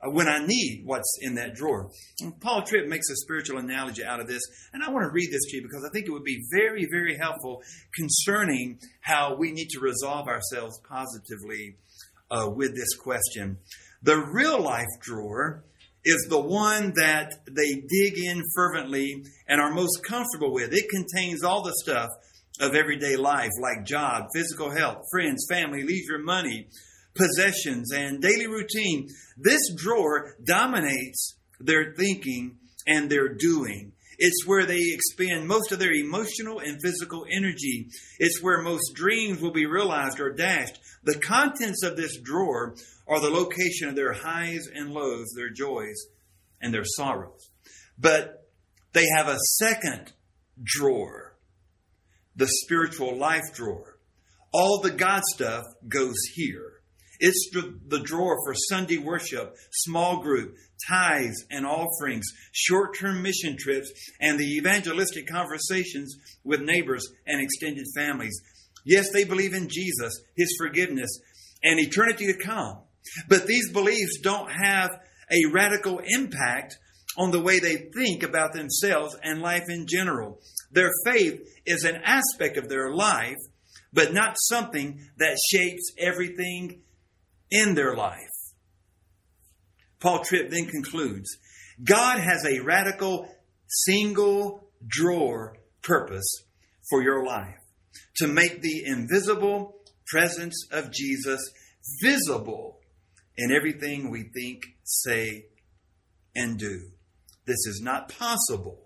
when 0.05 0.27
I 0.27 0.45
need 0.45 0.83
what's 0.85 1.17
in 1.21 1.35
that 1.35 1.55
drawer. 1.55 1.89
Paul 2.39 2.63
Tripp 2.63 2.87
makes 2.87 3.09
a 3.09 3.15
spiritual 3.15 3.57
analogy 3.57 4.03
out 4.03 4.19
of 4.19 4.27
this, 4.27 4.41
and 4.73 4.83
I 4.83 4.91
want 4.91 5.05
to 5.05 5.11
read 5.11 5.29
this 5.31 5.45
to 5.49 5.57
you 5.57 5.63
because 5.63 5.85
I 5.87 5.91
think 5.91 6.07
it 6.07 6.11
would 6.11 6.23
be 6.23 6.43
very, 6.53 6.87
very 6.89 7.17
helpful 7.17 7.61
concerning 7.93 8.79
how 9.01 9.35
we 9.35 9.51
need 9.51 9.69
to 9.69 9.79
resolve 9.79 10.27
ourselves 10.27 10.79
positively 10.87 11.77
uh, 12.29 12.49
with 12.49 12.75
this 12.75 12.95
question. 12.95 13.57
The 14.03 14.17
real 14.17 14.61
life 14.61 14.87
drawer 15.01 15.63
is 16.03 16.27
the 16.29 16.39
one 16.39 16.93
that 16.95 17.33
they 17.49 17.73
dig 17.87 18.17
in 18.17 18.43
fervently 18.55 19.23
and 19.47 19.59
are 19.59 19.73
most 19.73 20.03
comfortable 20.07 20.53
with. 20.53 20.73
It 20.73 20.89
contains 20.89 21.43
all 21.43 21.63
the 21.63 21.73
stuff 21.83 22.09
of 22.59 22.75
everyday 22.75 23.15
life, 23.15 23.49
like 23.61 23.85
job, 23.85 24.25
physical 24.33 24.69
health, 24.71 25.03
friends, 25.11 25.45
family, 25.49 25.83
leisure, 25.83 26.19
money, 26.19 26.67
possessions, 27.15 27.91
and 27.91 28.21
daily 28.21 28.47
routine, 28.47 29.09
this 29.37 29.73
drawer 29.75 30.35
dominates 30.43 31.35
their 31.59 31.93
thinking 31.93 32.57
and 32.85 33.09
their 33.09 33.29
doing. 33.29 33.93
It's 34.17 34.45
where 34.45 34.65
they 34.65 34.79
expend 34.81 35.47
most 35.47 35.71
of 35.71 35.79
their 35.79 35.91
emotional 35.91 36.59
and 36.59 36.79
physical 36.81 37.25
energy. 37.29 37.89
It's 38.19 38.41
where 38.41 38.61
most 38.61 38.93
dreams 38.93 39.41
will 39.41 39.51
be 39.51 39.65
realized 39.65 40.19
or 40.19 40.31
dashed. 40.31 40.79
The 41.03 41.19
contents 41.19 41.83
of 41.83 41.97
this 41.97 42.19
drawer 42.21 42.75
are 43.07 43.19
the 43.19 43.29
location 43.29 43.89
of 43.89 43.95
their 43.95 44.13
highs 44.13 44.67
and 44.73 44.91
lows, 44.91 45.33
their 45.35 45.49
joys 45.49 45.95
and 46.61 46.73
their 46.73 46.85
sorrows. 46.85 47.49
But 47.97 48.47
they 48.93 49.05
have 49.15 49.27
a 49.27 49.37
second 49.57 50.13
drawer, 50.63 51.35
the 52.35 52.47
spiritual 52.47 53.17
life 53.17 53.53
drawer. 53.53 53.97
All 54.53 54.79
the 54.81 54.91
God 54.91 55.23
stuff 55.33 55.65
goes 55.87 56.15
here. 56.33 56.74
It's 57.19 57.49
the 57.51 58.01
drawer 58.03 58.37
for 58.45 58.53
Sunday 58.69 58.97
worship, 58.97 59.55
small 59.71 60.21
group, 60.21 60.55
tithes 60.87 61.45
and 61.49 61.65
offerings, 61.65 62.25
short 62.51 62.97
term 62.97 63.21
mission 63.21 63.55
trips, 63.57 63.91
and 64.19 64.39
the 64.39 64.57
evangelistic 64.57 65.27
conversations 65.27 66.15
with 66.43 66.61
neighbors 66.61 67.07
and 67.25 67.41
extended 67.41 67.85
families. 67.95 68.39
Yes, 68.85 69.11
they 69.11 69.23
believe 69.23 69.53
in 69.53 69.69
Jesus, 69.69 70.21
His 70.35 70.55
forgiveness, 70.59 71.19
and 71.63 71.79
eternity 71.79 72.27
to 72.27 72.37
come. 72.37 72.79
But 73.27 73.47
these 73.47 73.71
beliefs 73.71 74.19
don't 74.21 74.51
have 74.51 74.91
a 75.31 75.51
radical 75.51 75.99
impact 76.05 76.77
on 77.17 77.31
the 77.31 77.41
way 77.41 77.59
they 77.59 77.89
think 77.95 78.23
about 78.23 78.53
themselves 78.53 79.15
and 79.23 79.41
life 79.41 79.65
in 79.69 79.87
general. 79.87 80.39
Their 80.71 80.91
faith 81.05 81.41
is 81.65 81.83
an 81.83 82.01
aspect 82.03 82.57
of 82.57 82.67
their 82.67 82.93
life, 82.93 83.37
but 83.93 84.13
not 84.13 84.35
something 84.37 84.99
that 85.17 85.37
shapes 85.51 85.93
everything 85.97 86.81
in 87.51 87.75
their 87.75 87.95
life. 87.95 88.19
Paul 89.99 90.23
Tripp 90.23 90.49
then 90.49 90.67
concludes 90.67 91.37
God 91.83 92.19
has 92.19 92.45
a 92.45 92.59
radical 92.59 93.27
single 93.67 94.69
drawer 94.85 95.57
purpose 95.81 96.43
for 96.89 97.01
your 97.01 97.25
life 97.25 97.57
to 98.17 98.27
make 98.27 98.61
the 98.61 98.83
invisible 98.85 99.75
presence 100.07 100.67
of 100.71 100.91
Jesus 100.91 101.41
visible 102.01 102.79
in 103.37 103.51
everything 103.51 104.09
we 104.09 104.29
think, 104.33 104.61
say, 104.83 105.45
and 106.35 106.57
do. 106.57 106.89
This 107.45 107.65
is 107.67 107.81
not 107.83 108.09
possible 108.09 108.79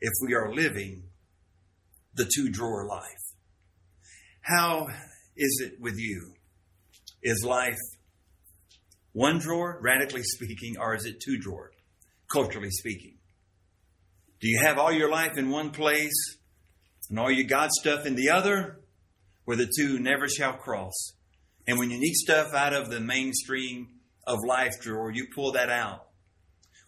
if 0.00 0.12
we 0.26 0.34
are 0.34 0.52
living 0.52 1.04
the 2.14 2.30
two 2.34 2.50
drawer 2.50 2.86
life. 2.86 3.34
How 4.42 4.88
is 5.36 5.62
it 5.64 5.80
with 5.80 5.98
you? 5.98 6.34
Is 7.22 7.44
life 7.44 7.76
one 9.12 9.38
drawer, 9.38 9.78
radically 9.82 10.22
speaking, 10.22 10.76
or 10.78 10.94
is 10.94 11.04
it 11.04 11.20
two 11.20 11.38
drawer, 11.38 11.72
culturally 12.30 12.70
speaking? 12.70 13.16
Do 14.40 14.48
you 14.48 14.60
have 14.60 14.78
all 14.78 14.92
your 14.92 15.10
life 15.10 15.36
in 15.36 15.50
one 15.50 15.70
place 15.70 16.38
and 17.10 17.18
all 17.18 17.30
your 17.30 17.46
God 17.46 17.70
stuff 17.72 18.06
in 18.06 18.14
the 18.14 18.30
other, 18.30 18.80
where 19.44 19.56
the 19.56 19.70
two 19.76 19.98
never 19.98 20.28
shall 20.28 20.52
cross? 20.52 21.14
And 21.66 21.78
when 21.78 21.90
you 21.90 21.98
need 21.98 22.14
stuff 22.14 22.54
out 22.54 22.72
of 22.72 22.90
the 22.90 23.00
mainstream 23.00 23.88
of 24.26 24.38
life 24.46 24.80
drawer, 24.80 25.10
you 25.10 25.26
pull 25.34 25.52
that 25.52 25.70
out. 25.70 26.07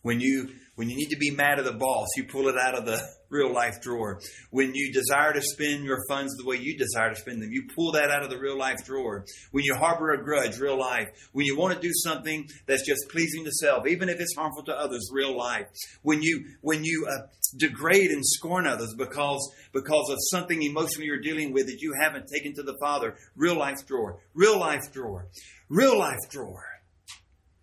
When 0.02 0.20
you 0.20 0.48
when 0.76 0.88
you 0.88 0.96
need 0.96 1.10
to 1.10 1.18
be 1.18 1.30
mad 1.30 1.58
at 1.58 1.66
the 1.66 1.74
boss, 1.74 2.08
you 2.16 2.24
pull 2.24 2.48
it 2.48 2.56
out 2.56 2.74
of 2.74 2.86
the 2.86 3.06
real 3.28 3.52
life 3.52 3.82
drawer. 3.82 4.18
When 4.50 4.74
you 4.74 4.90
desire 4.92 5.32
to 5.34 5.42
spend 5.42 5.84
your 5.84 5.98
funds 6.08 6.34
the 6.36 6.46
way 6.46 6.56
you 6.56 6.78
desire 6.78 7.10
to 7.10 7.16
spend 7.16 7.42
them, 7.42 7.52
you 7.52 7.68
pull 7.74 7.92
that 7.92 8.10
out 8.10 8.22
of 8.22 8.30
the 8.30 8.38
real 8.38 8.56
life 8.56 8.84
drawer. 8.86 9.26
When 9.50 9.62
you 9.62 9.74
harbor 9.74 10.12
a 10.12 10.24
grudge, 10.24 10.58
real 10.58 10.78
life. 10.78 11.08
When 11.32 11.44
you 11.44 11.58
want 11.58 11.74
to 11.74 11.80
do 11.80 11.92
something 11.92 12.48
that's 12.66 12.86
just 12.86 13.10
pleasing 13.10 13.44
to 13.44 13.50
self, 13.50 13.86
even 13.86 14.08
if 14.08 14.20
it's 14.20 14.34
harmful 14.34 14.64
to 14.64 14.72
others, 14.72 15.10
real 15.12 15.36
life. 15.36 15.66
When 16.00 16.22
you 16.22 16.46
when 16.62 16.82
you 16.82 17.06
uh, 17.10 17.26
degrade 17.58 18.10
and 18.10 18.24
scorn 18.24 18.66
others 18.66 18.94
because 18.96 19.52
because 19.74 20.08
of 20.10 20.16
something 20.30 20.62
emotionally 20.62 21.06
you're 21.06 21.20
dealing 21.20 21.52
with 21.52 21.66
that 21.66 21.80
you 21.80 21.94
haven't 22.00 22.26
taken 22.26 22.54
to 22.54 22.62
the 22.62 22.78
Father, 22.80 23.16
real 23.36 23.58
life 23.58 23.86
drawer, 23.86 24.20
real 24.32 24.58
life 24.58 24.90
drawer, 24.92 25.28
real 25.68 25.98
life 25.98 26.30
drawer. 26.30 26.64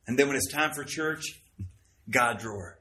And 0.05 0.19
then 0.19 0.27
when 0.27 0.37
it's 0.37 0.51
time 0.51 0.71
for 0.73 0.83
church, 0.83 1.41
God 2.09 2.39
drawer. 2.39 2.79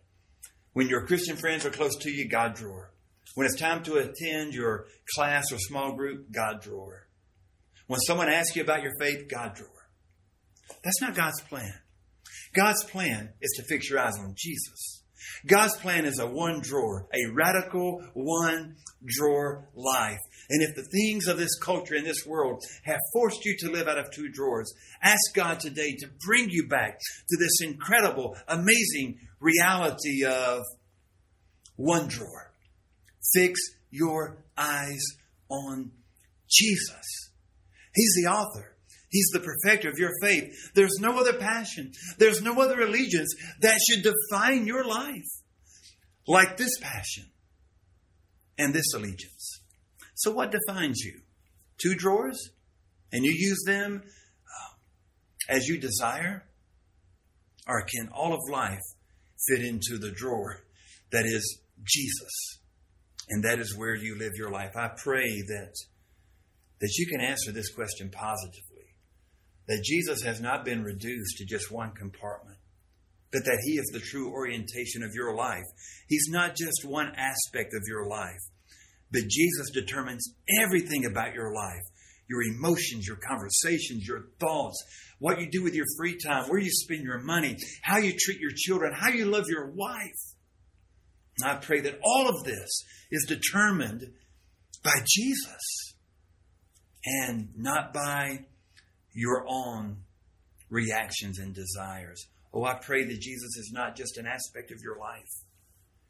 When 0.73 0.89
your 0.89 1.07
Christian 1.07 1.37
friends 1.37 1.65
are 1.65 1.71
close 1.71 1.97
to 1.97 2.11
you, 2.11 2.29
God 2.29 2.55
drawer. 2.55 2.93
When 3.35 3.47
it's 3.47 3.59
time 3.59 3.83
to 3.85 3.97
attend 3.97 4.55
your 4.55 4.87
class 5.15 5.53
or 5.53 5.59
small 5.59 5.95
group, 5.95 6.33
God 6.33 6.63
drawer. 6.63 7.07
When 7.87 8.01
someone 8.01 8.29
asks 8.29 8.57
you 8.57 8.63
about 8.63 8.83
your 8.83 8.93
faith, 8.99 9.29
God 9.31 9.55
drawer. 9.55 9.71
That's 10.83 11.01
not 11.01 11.15
God's 11.15 11.41
plan. 11.43 11.73
God's 12.55 12.85
plan 12.85 13.33
is 13.41 13.53
to 13.57 13.65
fix 13.69 13.91
your 13.91 14.01
eyes 14.01 14.19
on 14.19 14.35
Jesus. 14.37 15.03
God's 15.47 15.77
plan 15.77 16.05
is 16.05 16.19
a 16.19 16.27
one 16.27 16.61
drawer, 16.61 17.07
a 17.13 17.33
radical 17.33 18.03
one 18.15 18.77
drawer 19.05 19.69
life. 19.75 20.19
And 20.49 20.63
if 20.63 20.75
the 20.77 20.85
things 20.85 21.27
of 21.27 21.39
this 21.39 21.59
culture 21.59 21.95
and 21.95 22.07
this 22.07 22.25
world 22.27 22.63
have 22.85 23.01
forced 23.13 23.45
you 23.45 23.57
to 23.59 23.71
live 23.71 23.89
out 23.89 23.99
of 23.99 24.11
two 24.13 24.29
drawers, 24.29 24.73
ask 25.03 25.35
God 25.35 25.61
today 25.61 25.95
to 25.97 26.09
bring 26.25 26.49
you 26.51 26.69
back 26.69 26.99
to 27.29 27.37
this 27.37 27.61
incredible, 27.63 28.37
amazing 28.49 29.19
reality 29.41 30.25
of 30.25 30.63
one 31.77 32.09
drawer. 32.09 32.53
Fix 33.35 33.61
your 33.91 34.39
eyes 34.57 35.03
on 35.49 35.91
Jesus. 36.49 37.31
He's 37.95 38.15
the 38.23 38.31
author. 38.31 38.77
He's 39.09 39.29
the 39.33 39.41
perfecter 39.41 39.89
of 39.89 39.99
your 39.99 40.13
faith. 40.21 40.53
There's 40.75 40.99
no 41.01 41.19
other 41.19 41.33
passion. 41.33 41.93
There's 42.19 42.43
no 42.43 42.61
other 42.61 42.81
allegiance 42.81 43.35
that 43.61 43.81
should 43.89 44.03
define 44.03 44.67
your 44.67 44.85
life 44.85 45.25
like 46.27 46.57
this 46.57 46.79
passion 46.81 47.25
and 48.59 48.75
this 48.75 48.93
allegiance. 48.95 49.56
So, 50.17 50.33
what 50.33 50.51
defines 50.51 51.01
you? 51.01 51.21
Two 51.79 51.95
drawers? 51.95 52.51
And 53.13 53.25
you 53.25 53.33
use 53.33 53.63
them 53.67 54.03
uh, 54.03 55.55
as 55.55 55.69
you 55.69 55.79
desire? 55.79 56.45
Or 57.69 57.83
can 57.83 58.09
all 58.13 58.33
of 58.33 58.41
life 58.51 58.83
fit 59.49 59.65
into 59.65 59.99
the 59.99 60.11
drawer 60.11 60.63
that 61.13 61.27
is 61.27 61.61
Jesus? 61.85 62.61
And 63.29 63.45
that 63.45 63.59
is 63.59 63.77
where 63.77 63.95
you 63.95 64.19
live 64.19 64.33
your 64.37 64.51
life. 64.51 64.73
I 64.77 64.89
pray 64.89 65.43
that, 65.49 65.75
that 66.81 66.95
you 66.97 67.07
can 67.07 67.21
answer 67.21 67.53
this 67.53 67.73
question 67.73 68.11
positively 68.11 68.77
that 69.69 69.83
Jesus 69.85 70.23
has 70.23 70.41
not 70.41 70.65
been 70.65 70.83
reduced 70.83 71.39
to 71.39 71.45
just 71.45 71.73
one 71.73 71.91
compartment, 71.91 72.59
but 73.33 73.45
that 73.45 73.61
He 73.65 73.73
is 73.73 73.91
the 73.93 74.01
true 74.01 74.31
orientation 74.33 75.03
of 75.03 75.13
your 75.13 75.35
life. 75.35 75.65
He's 76.09 76.29
not 76.31 76.57
just 76.57 76.85
one 76.85 77.13
aspect 77.17 77.75
of 77.75 77.83
your 77.89 78.07
life, 78.07 78.41
but 79.13 79.23
Jesus 79.29 79.71
determines 79.73 80.35
everything 80.63 81.07
about 81.07 81.35
your 81.35 81.55
life 81.55 81.83
your 82.29 82.43
emotions, 82.43 83.07
your 83.07 83.17
conversations, 83.17 84.07
your 84.07 84.27
thoughts, 84.41 84.83
what 85.19 85.41
you 85.41 85.49
do 85.51 85.63
with 85.63 85.75
your 85.75 85.87
free 85.97 86.19
time, 86.19 86.49
where 86.49 86.59
you 86.59 86.71
spend 86.71 87.03
your 87.03 87.21
money, 87.21 87.57
how 87.83 87.99
you 87.99 88.13
treat 88.19 88.41
your 88.41 88.53
children, 88.55 88.93
how 88.93 89.11
you 89.11 89.27
love 89.27 89.45
your 89.49 89.71
wife. 89.71 90.35
And 91.39 91.51
I 91.51 91.57
pray 91.57 91.81
that 91.81 92.01
all 92.03 92.29
of 92.29 92.45
this 92.45 92.85
is 93.11 93.27
determined 93.27 94.03
by 94.83 94.95
Jesus 95.07 95.95
and 97.05 97.51
not 97.57 97.93
by 97.93 98.41
your 99.15 99.45
own 99.49 99.99
reactions 100.69 101.39
and 101.39 101.55
desires. 101.55 102.27
Oh, 102.53 102.65
I 102.65 102.75
pray 102.75 103.05
that 103.05 103.21
Jesus 103.21 103.57
is 103.57 103.71
not 103.73 103.97
just 103.97 104.19
an 104.19 104.27
aspect 104.27 104.71
of 104.71 104.79
your 104.83 104.99
life. 104.99 105.29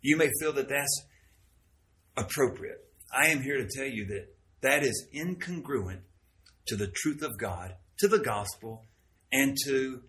You 0.00 0.16
may 0.16 0.30
feel 0.40 0.52
that 0.54 0.68
that's 0.68 1.06
appropriate. 2.16 2.85
I 3.14 3.28
am 3.28 3.42
here 3.42 3.56
to 3.58 3.68
tell 3.68 3.86
you 3.86 4.06
that 4.06 4.26
that 4.62 4.82
is 4.82 5.08
incongruent 5.14 6.00
to 6.66 6.76
the 6.76 6.88
truth 6.88 7.22
of 7.22 7.38
God, 7.38 7.74
to 7.98 8.08
the 8.08 8.18
gospel, 8.18 8.84
and 9.32 9.56
to 9.66 10.02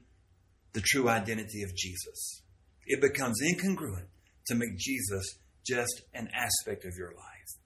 the 0.74 0.82
true 0.82 1.10
identity 1.10 1.64
of 1.64 1.76
Jesus. 1.76 2.42
It 2.86 3.02
becomes 3.02 3.42
incongruent 3.42 4.08
to 4.48 4.56
make 4.56 4.78
Jesus 4.78 5.40
just 5.66 6.02
an 6.14 6.30
aspect 6.34 6.86
of 6.86 6.94
your 6.98 7.10
life. 7.10 7.58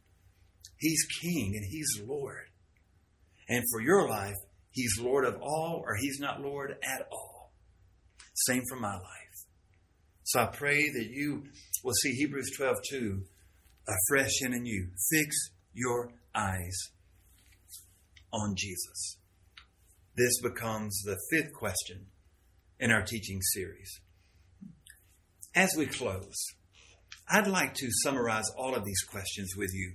He's 0.77 1.05
King 1.21 1.53
and 1.55 1.65
He's 1.69 2.01
Lord. 2.05 2.47
And 3.47 3.63
for 3.71 3.81
your 3.81 4.09
life, 4.09 4.35
He's 4.71 4.99
Lord 4.99 5.25
of 5.25 5.35
all 5.41 5.83
or 5.85 5.95
He's 5.95 6.19
not 6.19 6.41
Lord 6.41 6.75
at 6.83 7.07
all. 7.11 7.51
Same 8.33 8.63
for 8.67 8.79
my 8.79 8.93
life. 8.93 9.45
So 10.23 10.39
I 10.39 10.45
pray 10.45 10.89
that 10.89 11.07
you 11.09 11.43
will 11.83 11.93
see 12.01 12.13
Hebrews 12.13 12.51
12 12.55 12.75
2 12.89 13.23
afresh 13.91 14.41
in 14.41 14.65
you. 14.65 14.89
Fix 15.11 15.35
your 15.73 16.11
eyes 16.33 16.91
on 18.33 18.55
Jesus. 18.57 19.17
This 20.15 20.41
becomes 20.41 21.01
the 21.03 21.17
fifth 21.31 21.53
question 21.53 22.07
in 22.79 22.91
our 22.91 23.01
teaching 23.01 23.41
series. 23.41 24.01
As 25.55 25.71
we 25.77 25.85
close, 25.85 26.45
I'd 27.29 27.47
like 27.47 27.73
to 27.75 27.87
summarize 28.03 28.49
all 28.57 28.75
of 28.75 28.85
these 28.85 29.01
questions 29.03 29.53
with 29.55 29.71
you 29.73 29.93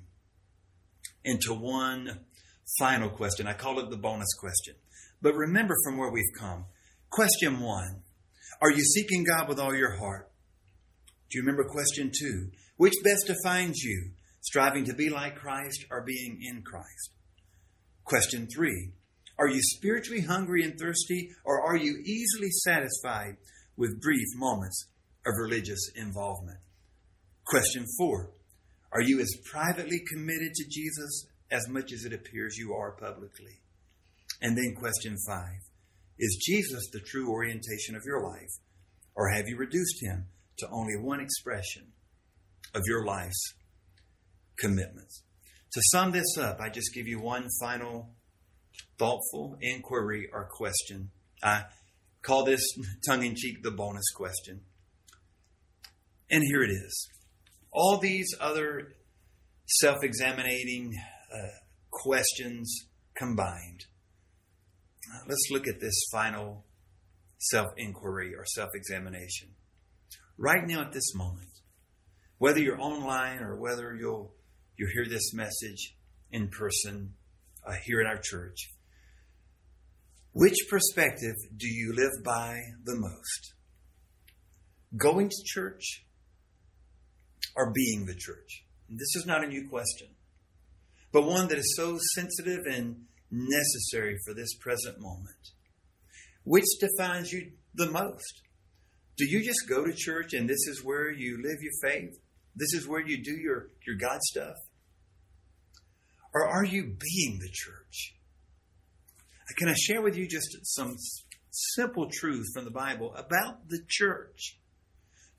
into 1.25 1.53
one 1.53 2.21
final 2.79 3.11
question. 3.11 3.47
I 3.47 3.53
call 3.53 3.79
it 3.79 3.91
the 3.91 3.97
bonus 3.97 4.33
question. 4.39 4.75
But 5.21 5.35
remember 5.35 5.75
from 5.85 5.99
where 5.99 6.11
we've 6.11 6.25
come. 6.39 6.67
Question 7.11 7.61
one 7.61 8.03
Are 8.61 8.71
you 8.71 8.83
seeking 8.83 9.25
God 9.25 9.49
with 9.49 9.59
all 9.59 9.75
your 9.75 9.97
heart? 9.97 10.31
Do 11.31 11.39
you 11.39 11.43
remember 11.43 11.65
question 11.65 12.11
two? 12.17 12.51
Which 12.77 12.95
best 13.03 13.27
defines 13.27 13.83
you? 13.83 14.11
Striving 14.43 14.85
to 14.85 14.95
be 14.95 15.09
like 15.09 15.37
Christ 15.37 15.87
or 15.91 16.03
being 16.03 16.39
in 16.43 16.63
Christ? 16.63 17.11
Question 18.05 18.47
three 18.55 18.93
Are 19.39 19.49
you 19.49 19.61
spiritually 19.63 20.21
hungry 20.21 20.63
and 20.63 20.79
thirsty, 20.79 21.31
or 21.45 21.61
are 21.63 21.77
you 21.77 22.03
easily 22.05 22.51
satisfied 22.51 23.39
with 23.77 24.01
brief 24.01 24.27
moments 24.37 24.89
of 25.27 25.35
religious 25.39 25.91
involvement? 25.97 26.59
Question 27.45 27.87
four 27.99 28.31
Are 28.93 29.03
you 29.03 29.21
as 29.21 29.41
privately 29.51 30.03
committed 30.13 30.53
to 30.55 30.69
Jesus 30.71 31.27
as 31.51 31.69
much 31.69 31.93
as 31.93 32.05
it 32.05 32.13
appears 32.13 32.59
you 32.59 32.75
are 32.75 32.93
publicly? 32.93 33.63
And 34.43 34.57
then 34.57 34.75
question 34.79 35.17
five 35.27 35.61
Is 36.19 36.45
Jesus 36.47 36.91
the 36.93 37.01
true 37.01 37.33
orientation 37.33 37.97
of 37.97 38.05
your 38.05 38.23
life, 38.23 38.53
or 39.15 39.31
have 39.31 39.49
you 39.49 39.57
reduced 39.57 40.03
him 40.03 40.27
to 40.59 40.69
only 40.71 40.97
one 40.97 41.21
expression 41.21 41.93
of 42.77 42.83
your 42.87 43.05
life's 43.05 43.55
commitments? 44.59 45.23
To 45.73 45.81
sum 45.91 46.13
this 46.13 46.39
up, 46.39 46.61
I 46.61 46.69
just 46.69 46.95
give 46.95 47.09
you 47.09 47.21
one 47.21 47.49
final 47.61 48.11
thoughtful 48.99 49.57
inquiry 49.61 50.29
or 50.33 50.49
question. 50.51 51.11
I 51.43 51.65
call 52.23 52.45
this 52.45 52.63
tongue 53.09 53.25
in 53.25 53.35
cheek 53.35 53.63
the 53.63 53.71
bonus 53.71 54.11
question. 54.15 54.61
And 56.31 56.43
here 56.45 56.63
it 56.63 56.71
is. 56.71 57.09
All 57.73 57.99
these 57.99 58.29
other 58.41 58.95
self 59.67 60.03
examining 60.03 60.93
uh, 61.33 61.49
questions 61.91 62.89
combined. 63.17 63.85
Let's 65.29 65.49
look 65.51 65.69
at 65.69 65.81
this 65.81 65.95
final 66.13 66.65
self 67.39 67.69
inquiry 67.77 68.35
or 68.35 68.45
self 68.45 68.71
examination. 68.75 69.51
Right 70.39 70.67
now, 70.67 70.83
at 70.83 70.93
this 70.93 71.15
moment, 71.15 71.56
whether 72.39 72.61
you're 72.61 72.81
online 72.81 73.39
or 73.39 73.57
whether 73.57 73.95
you'll 73.95 74.33
you 74.77 74.87
hear 74.93 75.07
this 75.09 75.33
message 75.33 75.97
in 76.31 76.49
person 76.49 77.15
uh, 77.67 77.73
here 77.85 78.01
at 78.01 78.07
our 78.07 78.21
church, 78.23 78.71
which 80.33 80.67
perspective 80.69 81.35
do 81.57 81.67
you 81.67 81.95
live 81.95 82.23
by 82.23 82.61
the 82.85 82.95
most? 82.95 83.55
Going 84.97 85.31
to 85.31 85.43
church 85.47 86.05
or 87.57 87.73
being 87.73 88.05
the 88.05 88.15
church? 88.15 88.65
And 88.89 88.99
this 88.99 89.17
is 89.17 89.25
not 89.27 89.43
a 89.43 89.49
new 89.49 89.67
question, 89.69 90.09
but 91.11 91.25
one 91.25 91.49
that 91.49 91.59
is 91.59 91.75
so 91.75 91.99
sensitive 92.15 92.67
and 92.71 93.07
necessary 93.31 94.19
for 94.27 94.35
this 94.35 94.55
present 94.61 95.01
moment. 95.01 95.53
Which 96.45 96.67
defines 96.81 97.33
you 97.33 97.53
the 97.75 97.91
most? 97.91 98.43
Do 99.17 99.25
you 99.25 99.43
just 99.43 99.67
go 99.69 99.87
to 99.87 99.93
church 99.97 100.35
and 100.35 100.49
this 100.49 100.69
is 100.69 100.85
where 100.85 101.11
you 101.11 101.39
live 101.43 101.63
your 101.63 101.73
faith? 101.83 102.19
This 102.57 102.73
is 102.73 102.89
where 102.89 103.07
you 103.07 103.23
do 103.23 103.37
your, 103.37 103.69
your 103.87 103.97
God 103.97 104.21
stuff? 104.23 104.57
Or 106.35 106.49
are 106.49 106.65
you 106.65 106.83
being 106.83 107.39
the 107.39 107.51
church? 107.53 108.15
Can 109.57 109.69
I 109.69 109.75
share 109.75 110.03
with 110.03 110.17
you 110.17 110.27
just 110.27 110.49
some 110.63 110.97
simple 111.51 112.11
truths 112.13 112.51
from 112.55 112.65
the 112.65 112.71
Bible 112.71 113.15
about 113.15 113.69
the 113.69 113.81
church 113.89 114.59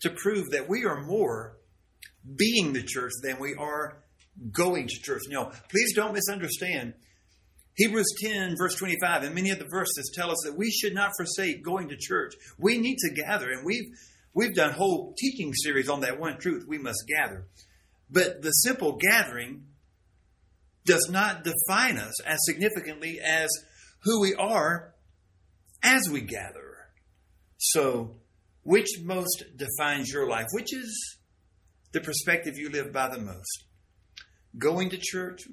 to 0.01 0.11
prove 0.11 0.49
that 0.51 0.69
we 0.69 0.85
are 0.85 1.03
more 1.03 1.57
being 2.35 2.73
the 2.73 2.83
church 2.83 3.11
than 3.21 3.39
we 3.39 3.55
are 3.55 4.03
going 4.51 4.87
to 4.87 4.95
church? 5.01 5.23
No, 5.29 5.51
please 5.69 5.93
don't 5.93 6.13
misunderstand. 6.13 6.93
Hebrews 7.75 8.15
10, 8.23 8.55
verse 8.57 8.75
25, 8.75 9.23
and 9.23 9.35
many 9.35 9.51
of 9.51 9.59
the 9.59 9.67
verses 9.69 10.11
tell 10.15 10.31
us 10.31 10.39
that 10.45 10.57
we 10.57 10.71
should 10.71 10.95
not 10.95 11.11
forsake 11.15 11.63
going 11.63 11.89
to 11.89 11.97
church. 11.97 12.33
We 12.57 12.79
need 12.79 12.97
to 12.99 13.13
gather, 13.13 13.51
and 13.51 13.63
we've 13.63 13.93
we've 14.33 14.55
done 14.55 14.73
whole 14.73 15.13
teaching 15.17 15.53
series 15.53 15.89
on 15.89 16.01
that 16.01 16.19
one 16.19 16.37
truth. 16.39 16.65
We 16.67 16.77
must 16.77 17.05
gather. 17.07 17.47
But 18.09 18.41
the 18.41 18.51
simple 18.51 18.97
gathering 18.97 19.65
does 20.85 21.09
not 21.09 21.43
define 21.43 21.97
us 21.97 22.21
as 22.21 22.39
significantly 22.45 23.19
as 23.19 23.49
who 24.03 24.21
we 24.21 24.33
are 24.35 24.93
as 25.83 26.09
we 26.09 26.21
gather. 26.21 26.77
So, 27.57 28.15
which 28.63 28.87
most 29.03 29.43
defines 29.55 30.11
your 30.11 30.27
life? 30.27 30.47
Which 30.51 30.73
is 30.73 31.17
the 31.91 32.01
perspective 32.01 32.57
you 32.57 32.69
live 32.69 32.93
by 32.93 33.09
the 33.09 33.19
most? 33.19 33.65
Going 34.57 34.89
to 34.91 34.97
church? 34.97 35.43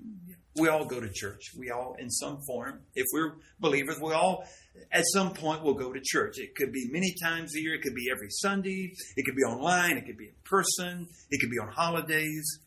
We 0.57 0.69
all 0.69 0.85
go 0.85 1.01
to 1.01 1.11
church. 1.13 1.53
We 1.59 1.71
all, 1.71 1.97
in 1.99 2.11
some 2.11 2.39
form, 2.47 2.83
if 2.95 3.07
we're 3.13 3.35
believers, 3.59 3.99
we 4.01 4.13
all, 4.13 4.45
at 4.93 5.05
some 5.13 5.35
point, 5.35 5.65
will 5.65 5.75
go 5.75 5.93
to 5.93 6.01
church. 6.03 6.39
It 6.39 6.55
could 6.55 6.73
be 6.73 6.89
many 6.93 7.15
times 7.23 7.57
a 7.57 7.61
year. 7.61 7.75
It 7.75 7.83
could 7.83 7.95
be 7.95 8.09
every 8.11 8.31
Sunday. 8.31 8.93
It 9.17 9.25
could 9.25 9.35
be 9.35 9.43
online. 9.43 9.97
It 9.97 10.07
could 10.07 10.17
be 10.17 10.29
in 10.29 10.35
person. 10.45 11.09
It 11.31 11.41
could 11.41 11.51
be 11.51 11.59
on 11.59 11.73
holidays. 11.73 12.61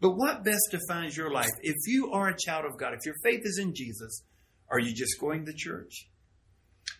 But 0.00 0.16
what 0.16 0.44
best 0.44 0.68
defines 0.70 1.16
your 1.16 1.30
life? 1.30 1.50
If 1.62 1.76
you 1.86 2.12
are 2.12 2.28
a 2.28 2.36
child 2.36 2.64
of 2.64 2.78
God, 2.78 2.94
if 2.94 3.04
your 3.04 3.16
faith 3.22 3.40
is 3.44 3.58
in 3.58 3.74
Jesus, 3.74 4.22
are 4.70 4.78
you 4.78 4.94
just 4.94 5.20
going 5.20 5.46
to 5.46 5.52
church? 5.54 6.08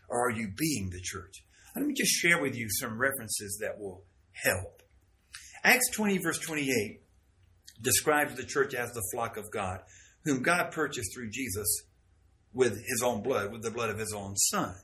Or 0.09 0.29
are 0.29 0.31
you 0.31 0.53
being 0.57 0.90
the 0.90 1.00
church? 1.03 1.44
Let 1.76 1.87
me 1.87 1.94
just 1.94 2.11
share 2.11 2.40
with 2.40 2.55
you 2.57 2.68
some 2.68 2.98
references 2.98 3.59
that 3.61 3.79
will 3.79 4.05
help. 4.33 4.83
Acts 5.62 5.90
20, 5.92 6.18
verse 6.18 6.38
28, 6.38 7.00
describes 7.81 8.35
the 8.35 8.44
church 8.44 8.74
as 8.74 8.90
the 8.92 9.03
flock 9.12 9.37
of 9.37 9.50
God, 9.50 9.81
whom 10.24 10.42
God 10.42 10.72
purchased 10.72 11.14
through 11.14 11.30
Jesus 11.30 11.83
with 12.52 12.74
his 12.74 13.02
own 13.02 13.22
blood, 13.22 13.52
with 13.52 13.62
the 13.62 13.70
blood 13.70 13.90
of 13.90 13.98
his 13.98 14.12
own 14.12 14.37
son. 14.37 14.74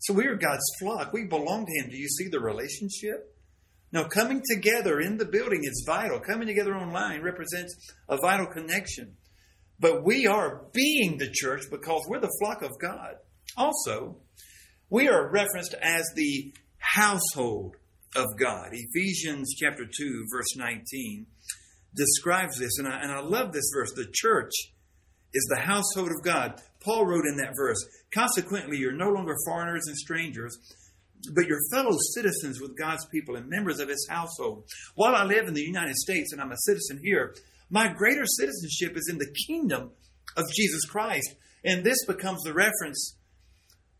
So 0.00 0.14
we 0.14 0.26
are 0.26 0.36
God's 0.36 0.64
flock. 0.80 1.12
We 1.12 1.24
belong 1.24 1.66
to 1.66 1.72
him. 1.72 1.90
Do 1.90 1.96
you 1.96 2.08
see 2.08 2.28
the 2.28 2.40
relationship? 2.40 3.34
Now, 3.90 4.04
coming 4.04 4.42
together 4.48 5.00
in 5.00 5.16
the 5.16 5.24
building 5.24 5.60
is 5.64 5.84
vital. 5.86 6.20
Coming 6.20 6.46
together 6.46 6.76
online 6.76 7.22
represents 7.22 7.74
a 8.08 8.18
vital 8.18 8.46
connection. 8.46 9.16
But 9.80 10.04
we 10.04 10.26
are 10.26 10.62
being 10.72 11.18
the 11.18 11.30
church 11.32 11.62
because 11.70 12.02
we're 12.06 12.20
the 12.20 12.36
flock 12.40 12.62
of 12.62 12.78
God. 12.80 13.14
Also, 13.56 14.16
we 14.90 15.08
are 15.08 15.30
referenced 15.30 15.74
as 15.80 16.04
the 16.14 16.52
household 16.78 17.76
of 18.14 18.26
God. 18.38 18.70
Ephesians 18.72 19.54
chapter 19.58 19.84
2, 19.84 20.26
verse 20.32 20.56
19 20.56 21.26
describes 21.98 22.58
this, 22.58 22.78
and 22.78 22.88
I, 22.88 23.00
and 23.00 23.12
I 23.12 23.20
love 23.20 23.52
this 23.52 23.70
verse. 23.74 23.92
The 23.92 24.10
church 24.12 24.52
is 25.34 25.46
the 25.50 25.60
household 25.60 26.10
of 26.10 26.24
God. 26.24 26.60
Paul 26.80 27.06
wrote 27.06 27.26
in 27.26 27.36
that 27.36 27.54
verse, 27.56 27.84
Consequently, 28.14 28.78
you're 28.78 28.92
no 28.92 29.10
longer 29.10 29.34
foreigners 29.44 29.86
and 29.86 29.96
strangers, 29.96 30.56
but 31.34 31.46
you're 31.46 31.58
fellow 31.70 31.96
citizens 32.14 32.60
with 32.60 32.78
God's 32.78 33.04
people 33.06 33.36
and 33.36 33.48
members 33.48 33.80
of 33.80 33.88
his 33.88 34.06
household. 34.08 34.64
While 34.94 35.14
I 35.14 35.24
live 35.24 35.48
in 35.48 35.54
the 35.54 35.62
United 35.62 35.96
States 35.96 36.32
and 36.32 36.40
I'm 36.40 36.52
a 36.52 36.56
citizen 36.58 37.00
here, 37.02 37.34
my 37.68 37.92
greater 37.92 38.24
citizenship 38.24 38.96
is 38.96 39.08
in 39.10 39.18
the 39.18 39.34
kingdom 39.46 39.90
of 40.36 40.44
Jesus 40.54 40.84
Christ. 40.86 41.34
And 41.64 41.84
this 41.84 42.04
becomes 42.06 42.42
the 42.42 42.54
reference 42.54 43.16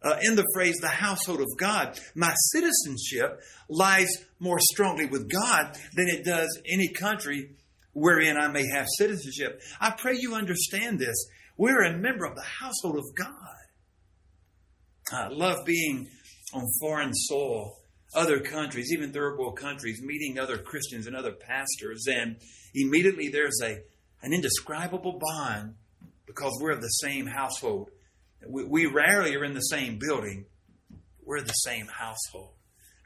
uh, 0.02 0.16
in 0.22 0.36
the 0.36 0.46
phrase 0.54 0.76
the 0.76 0.88
household 0.88 1.40
of 1.40 1.48
God. 1.58 1.98
My 2.14 2.32
citizenship 2.52 3.40
lies 3.68 4.08
more 4.38 4.58
strongly 4.72 5.06
with 5.06 5.30
God 5.30 5.76
than 5.94 6.06
it 6.08 6.24
does 6.24 6.60
any 6.66 6.88
country 6.88 7.56
wherein 7.92 8.36
I 8.36 8.48
may 8.48 8.66
have 8.68 8.86
citizenship. 8.96 9.60
I 9.80 9.90
pray 9.90 10.16
you 10.18 10.34
understand 10.34 10.98
this. 10.98 11.16
We're 11.56 11.82
a 11.82 11.96
member 11.96 12.24
of 12.24 12.36
the 12.36 12.42
household 12.42 12.98
of 12.98 13.14
God. 13.16 13.34
I 15.12 15.28
love 15.28 15.64
being 15.64 16.08
on 16.52 16.66
foreign 16.80 17.14
soil, 17.14 17.76
other 18.14 18.40
countries, 18.40 18.92
even 18.92 19.12
third 19.12 19.38
world 19.38 19.58
countries, 19.58 20.00
meeting 20.02 20.38
other 20.38 20.58
Christians 20.58 21.06
and 21.06 21.16
other 21.16 21.32
pastors. 21.32 22.06
And 22.08 22.36
immediately 22.74 23.28
there's 23.28 23.60
a, 23.62 23.78
an 24.22 24.32
indescribable 24.32 25.18
bond 25.18 25.74
because 26.26 26.58
we're 26.60 26.72
of 26.72 26.80
the 26.80 26.88
same 26.88 27.26
household. 27.26 27.90
We, 28.46 28.64
we 28.64 28.86
rarely 28.86 29.34
are 29.34 29.44
in 29.44 29.54
the 29.54 29.60
same 29.60 29.98
building, 29.98 30.44
we're 31.24 31.42
the 31.42 31.52
same 31.52 31.86
household. 31.86 32.52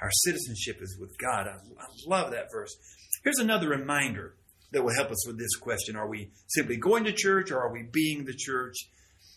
Our 0.01 0.11
citizenship 0.11 0.79
is 0.83 0.99
with 1.01 1.17
God. 1.19 1.47
I, 1.47 1.53
I 1.53 1.87
love 2.07 2.33
that 2.33 2.49
verse. 2.53 2.77
Here's 3.23 3.39
another 3.39 3.69
reminder 3.69 4.35
that 4.73 4.83
will 4.83 4.95
help 4.95 5.11
us 5.11 5.27
with 5.27 5.39
this 5.39 5.57
question 5.57 5.97
Are 5.97 6.09
we 6.09 6.31
simply 6.49 6.77
going 6.77 7.05
to 7.05 7.13
church 7.13 7.51
or 7.51 7.61
are 7.61 7.73
we 7.73 7.83
being 7.83 8.25
the 8.25 8.35
church? 8.37 8.77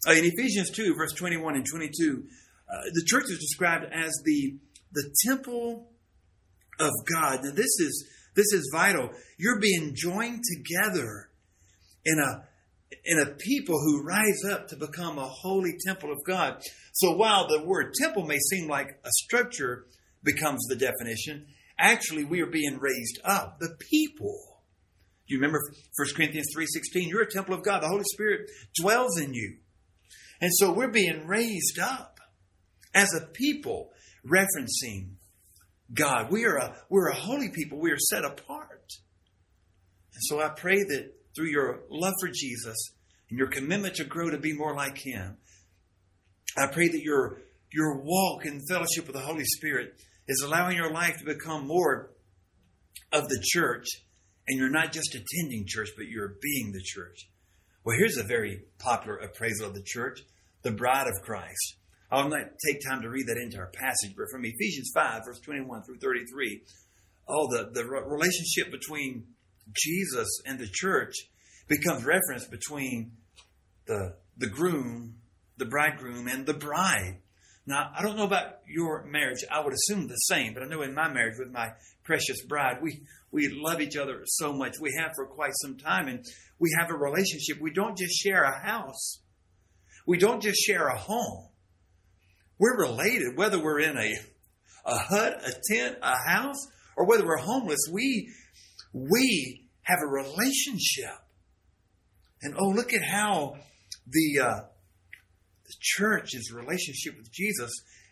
Uh, 0.08 0.12
in 0.12 0.26
Ephesians 0.26 0.72
2, 0.72 0.96
verse 0.96 1.14
21 1.14 1.56
and 1.56 1.66
22, 1.66 2.24
uh, 2.70 2.82
the 2.94 3.04
church 3.06 3.26
is 3.30 3.40
described 3.40 3.86
as 3.92 4.12
the, 4.24 4.58
the 4.94 5.14
temple 5.26 5.90
of 6.80 6.92
God. 7.12 7.44
Now, 7.44 7.52
this 7.52 7.80
is 7.80 8.08
this 8.36 8.52
is 8.52 8.70
vital. 8.74 9.12
You're 9.40 9.62
being 9.62 9.94
joined 9.96 10.44
together 10.44 11.30
in 12.04 12.20
a 12.20 12.44
in 13.06 13.20
a 13.20 13.32
people 13.32 13.80
who 13.80 14.04
rise 14.04 14.44
up 14.50 14.68
to 14.68 14.76
become 14.76 15.18
a 15.18 15.28
holy 15.28 15.74
temple 15.86 16.12
of 16.12 16.20
God. 16.26 16.62
So 16.94 17.16
while 17.16 17.48
the 17.48 17.64
word 17.64 17.94
temple 18.00 18.26
may 18.26 18.38
seem 18.38 18.68
like 18.68 19.00
a 19.04 19.10
structure 19.24 19.86
becomes 20.24 20.66
the 20.68 20.76
definition, 20.76 21.48
actually 21.80 22.26
we 22.26 22.42
are 22.42 22.48
being 22.48 22.78
raised 22.80 23.20
up. 23.24 23.60
The 23.60 23.76
people 23.90 24.55
You 25.28 25.38
remember 25.38 25.60
1 25.98 26.08
Corinthians 26.16 26.48
3.16, 26.56 27.10
you're 27.10 27.24
a 27.24 27.32
temple 27.32 27.56
of 27.56 27.64
God. 27.64 27.82
The 27.82 27.88
Holy 27.88 28.04
Spirit 28.04 28.50
dwells 28.80 29.20
in 29.20 29.34
you. 29.34 29.58
And 30.42 30.52
so 30.54 30.72
we're 30.72 30.92
being 30.92 31.26
raised 31.26 31.80
up 31.80 32.20
as 32.94 33.14
a 33.14 33.26
people 33.26 33.92
referencing 34.26 35.16
God. 35.94 36.32
We 36.32 36.46
are 36.46 36.58
a, 36.58 36.76
we're 36.90 37.10
a 37.10 37.16
holy 37.16 37.50
people. 37.50 37.80
We 37.80 37.92
are 37.92 37.98
set 37.98 38.24
apart. 38.24 38.92
And 40.14 40.24
so 40.24 40.40
I 40.40 40.50
pray 40.50 40.78
that 40.78 41.14
through 41.36 41.50
your 41.50 41.82
love 41.90 42.14
for 42.20 42.30
Jesus 42.34 42.76
and 43.30 43.38
your 43.38 43.50
commitment 43.50 43.96
to 43.96 44.06
grow 44.06 44.30
to 44.30 44.38
be 44.38 44.54
more 44.54 44.76
like 44.76 44.98
Him, 44.98 45.38
I 46.58 46.68
pray 46.68 46.88
that 46.88 47.02
your, 47.02 47.40
your 47.74 48.02
walk 48.02 48.46
in 48.46 48.62
fellowship 48.70 49.08
with 49.08 49.16
the 49.16 49.22
Holy 49.22 49.44
Spirit 49.44 49.96
is 50.28 50.42
allowing 50.42 50.78
your 50.78 50.92
life 50.92 51.18
to 51.18 51.26
become 51.26 51.68
more 51.68 52.12
of 53.12 53.28
the 53.28 53.44
church 53.44 53.86
and 54.48 54.60
you're 54.60 54.70
not 54.70 54.92
just 54.92 55.16
attending 55.16 55.66
church, 55.68 55.90
but 55.98 56.08
you're 56.08 56.36
being 56.42 56.72
the 56.72 56.82
church. 56.84 57.30
Well, 57.84 57.98
here's 57.98 58.18
a 58.18 58.24
very 58.24 58.64
popular 58.80 59.18
appraisal 59.18 59.68
of 59.68 59.74
the 59.74 59.84
church 59.84 60.22
the 60.64 60.72
bride 60.72 61.08
of 61.08 61.22
Christ. 61.24 61.76
I'll 62.12 62.28
not 62.28 62.48
take 62.66 62.82
time 62.88 63.02
to 63.04 63.10
read 63.10 63.28
that 63.28 63.38
our 63.58 63.68
passage, 63.68 64.16
but 64.18 64.26
from 64.32 64.46
Ephesians 64.46 64.92
5, 64.94 65.22
verse 65.26 65.40
21 65.42 65.84
through 65.84 65.98
33, 65.98 66.62
oh, 67.28 67.48
the, 67.52 67.70
the 67.72 67.86
relationship 67.86 68.72
between 68.72 69.28
Jesus 69.74 70.28
and 70.46 70.58
the 70.58 70.68
church 70.72 71.14
becomes 71.68 72.04
reference 72.04 72.48
between 72.48 73.12
the, 73.86 74.16
the 74.38 74.48
groom, 74.48 75.16
the 75.58 75.66
bridegroom, 75.66 76.28
and 76.28 76.46
the 76.46 76.54
bride. 76.54 77.20
Now, 77.68 77.92
I 77.98 78.04
don't 78.04 78.16
know 78.16 78.26
about 78.26 78.60
your 78.68 79.06
marriage. 79.06 79.44
I 79.52 79.64
would 79.64 79.74
assume 79.74 80.08
the 80.08 80.16
same, 80.16 80.54
but 80.54 80.62
I 80.62 80.68
know 80.68 80.84
in 80.84 80.94
my 80.94 81.12
marriage 81.12 81.40
with 81.40 81.52
my 81.52 81.70
precious 82.04 82.46
bride, 82.46 82.78
we, 82.82 83.02
we 83.32 83.50
love 83.52 83.82
each 83.82 83.98
other 83.98 84.22
so 84.26 84.54
much. 84.54 84.76
We 84.80 84.94
have 85.00 85.12
for 85.16 85.26
quite 85.26 85.54
some 85.56 85.78
time, 85.78 86.08
and 86.08 86.24
we 86.60 86.70
have 86.80 86.92
a 86.92 86.98
relationship. 86.98 87.60
We 87.60 87.72
don't 87.72 87.98
just 87.98 88.14
share 88.14 88.44
a 88.44 88.60
house, 88.60 89.20
we 90.06 90.18
don't 90.18 90.42
just 90.42 90.60
share 90.64 90.88
a 90.88 90.98
home. 90.98 91.50
We're 92.58 92.78
related, 92.78 93.36
whether 93.36 93.62
we're 93.62 93.82
in 93.82 93.98
a, 93.98 94.14
a 94.86 94.98
hut, 94.98 95.42
a 95.46 95.52
tent, 95.74 95.98
a 96.02 96.16
house, 96.30 96.68
or 96.96 97.06
whether 97.06 97.26
we're 97.26 97.36
homeless. 97.38 97.80
We, 97.92 98.32
we 98.94 99.68
have 99.82 100.00
a 100.02 100.08
relationship. 100.08 101.18
And 102.42 102.56
oh, 102.58 102.70
look 102.70 102.94
at 102.94 103.04
how 103.04 103.56
the, 104.08 104.40
uh, 104.40 104.60
the 105.68 105.76
church's 105.80 106.52
relationship 106.52 107.18
with 107.18 107.32
Jesus 107.32 107.72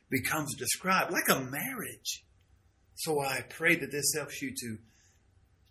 becomes 0.10 0.56
described 0.56 1.12
like 1.12 1.30
a 1.30 1.42
marriage. 1.42 2.26
So 2.96 3.20
I 3.22 3.42
pray 3.50 3.76
that 3.76 3.92
this 3.92 4.13
helps 4.16 4.42
you 4.42 4.54
to 4.56 4.78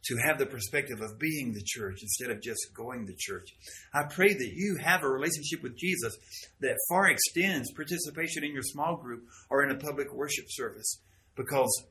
to 0.06 0.16
have 0.16 0.38
the 0.38 0.46
perspective 0.46 1.00
of 1.00 1.18
being 1.18 1.52
the 1.52 1.62
church 1.64 2.00
instead 2.02 2.30
of 2.30 2.42
just 2.42 2.74
going 2.74 3.06
to 3.06 3.14
church. 3.16 3.54
I 3.94 4.02
pray 4.10 4.34
that 4.34 4.52
you 4.52 4.76
have 4.82 5.04
a 5.04 5.08
relationship 5.08 5.62
with 5.62 5.78
Jesus 5.78 6.16
that 6.60 6.76
far 6.88 7.08
extends 7.08 7.72
participation 7.72 8.42
in 8.42 8.52
your 8.52 8.64
small 8.64 8.96
group 8.96 9.22
or 9.48 9.62
in 9.62 9.70
a 9.70 9.78
public 9.78 10.12
worship 10.12 10.46
service 10.48 10.98
because 11.36 11.84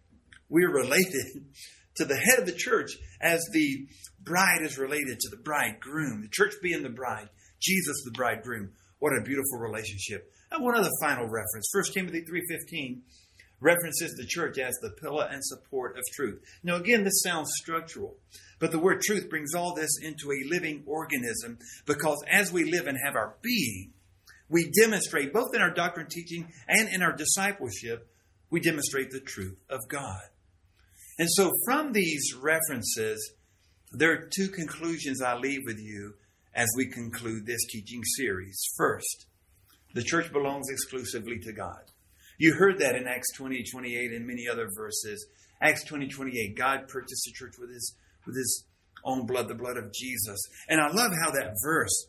we're 0.49 0.73
related 0.73 1.45
to 1.95 2.06
the 2.06 2.17
head 2.17 2.39
of 2.39 2.45
the 2.45 2.56
church 2.56 2.91
as 3.21 3.41
the 3.54 3.88
bride 4.19 4.62
is 4.62 4.77
related 4.77 5.19
to 5.19 5.30
the 5.30 5.41
bridegroom, 5.41 6.21
the 6.21 6.30
church 6.30 6.54
being 6.62 6.84
the 6.84 6.89
bride, 6.89 7.30
Jesus 7.62 8.04
the 8.04 8.12
bridegroom. 8.12 8.71
What 9.01 9.17
a 9.17 9.21
beautiful 9.21 9.57
relationship. 9.57 10.31
And 10.51 10.63
one 10.63 10.77
other 10.77 10.91
final 11.01 11.25
reference, 11.25 11.71
1 11.73 11.85
Timothy 11.91 12.21
3.15 12.21 12.99
references 13.59 14.13
the 14.13 14.27
church 14.27 14.59
as 14.59 14.75
the 14.75 14.91
pillar 14.91 15.27
and 15.31 15.43
support 15.43 15.97
of 15.97 16.03
truth. 16.13 16.39
Now, 16.61 16.75
again, 16.75 17.03
this 17.03 17.23
sounds 17.23 17.49
structural, 17.55 18.17
but 18.59 18.69
the 18.69 18.77
word 18.77 19.01
truth 19.01 19.27
brings 19.27 19.55
all 19.55 19.73
this 19.73 19.89
into 20.03 20.31
a 20.31 20.47
living 20.47 20.83
organism 20.85 21.57
because 21.87 22.23
as 22.29 22.53
we 22.53 22.63
live 22.63 22.85
and 22.85 22.95
have 23.03 23.15
our 23.15 23.37
being, 23.41 23.93
we 24.49 24.69
demonstrate, 24.69 25.33
both 25.33 25.55
in 25.55 25.61
our 25.61 25.73
doctrine 25.73 26.07
teaching 26.07 26.53
and 26.67 26.87
in 26.93 27.01
our 27.01 27.15
discipleship, 27.15 28.07
we 28.51 28.59
demonstrate 28.59 29.09
the 29.09 29.19
truth 29.19 29.57
of 29.67 29.79
God. 29.89 30.21
And 31.17 31.27
so, 31.31 31.49
from 31.65 31.91
these 31.93 32.35
references, 32.39 33.33
there 33.91 34.11
are 34.11 34.29
two 34.31 34.49
conclusions 34.49 35.23
I 35.23 35.37
leave 35.37 35.61
with 35.65 35.79
you 35.79 36.13
as 36.53 36.69
we 36.75 36.87
conclude 36.87 37.45
this 37.45 37.65
teaching 37.69 38.03
series. 38.03 38.59
First, 38.77 39.27
the 39.93 40.03
church 40.03 40.31
belongs 40.31 40.69
exclusively 40.69 41.39
to 41.39 41.53
God. 41.53 41.91
You 42.37 42.55
heard 42.55 42.79
that 42.79 42.95
in 42.95 43.07
Acts 43.07 43.33
20, 43.35 43.63
28 43.71 44.11
and 44.13 44.25
many 44.25 44.47
other 44.51 44.67
verses. 44.75 45.25
Acts 45.61 45.83
20, 45.85 46.07
28, 46.07 46.57
God 46.57 46.87
purchased 46.87 47.23
the 47.25 47.33
church 47.33 47.53
with 47.59 47.69
his, 47.69 47.95
with 48.25 48.35
his 48.35 48.65
own 49.03 49.25
blood, 49.25 49.47
the 49.47 49.55
blood 49.55 49.77
of 49.77 49.93
Jesus. 49.93 50.39
And 50.67 50.81
I 50.81 50.87
love 50.87 51.11
how 51.23 51.31
that 51.31 51.53
verse 51.63 52.07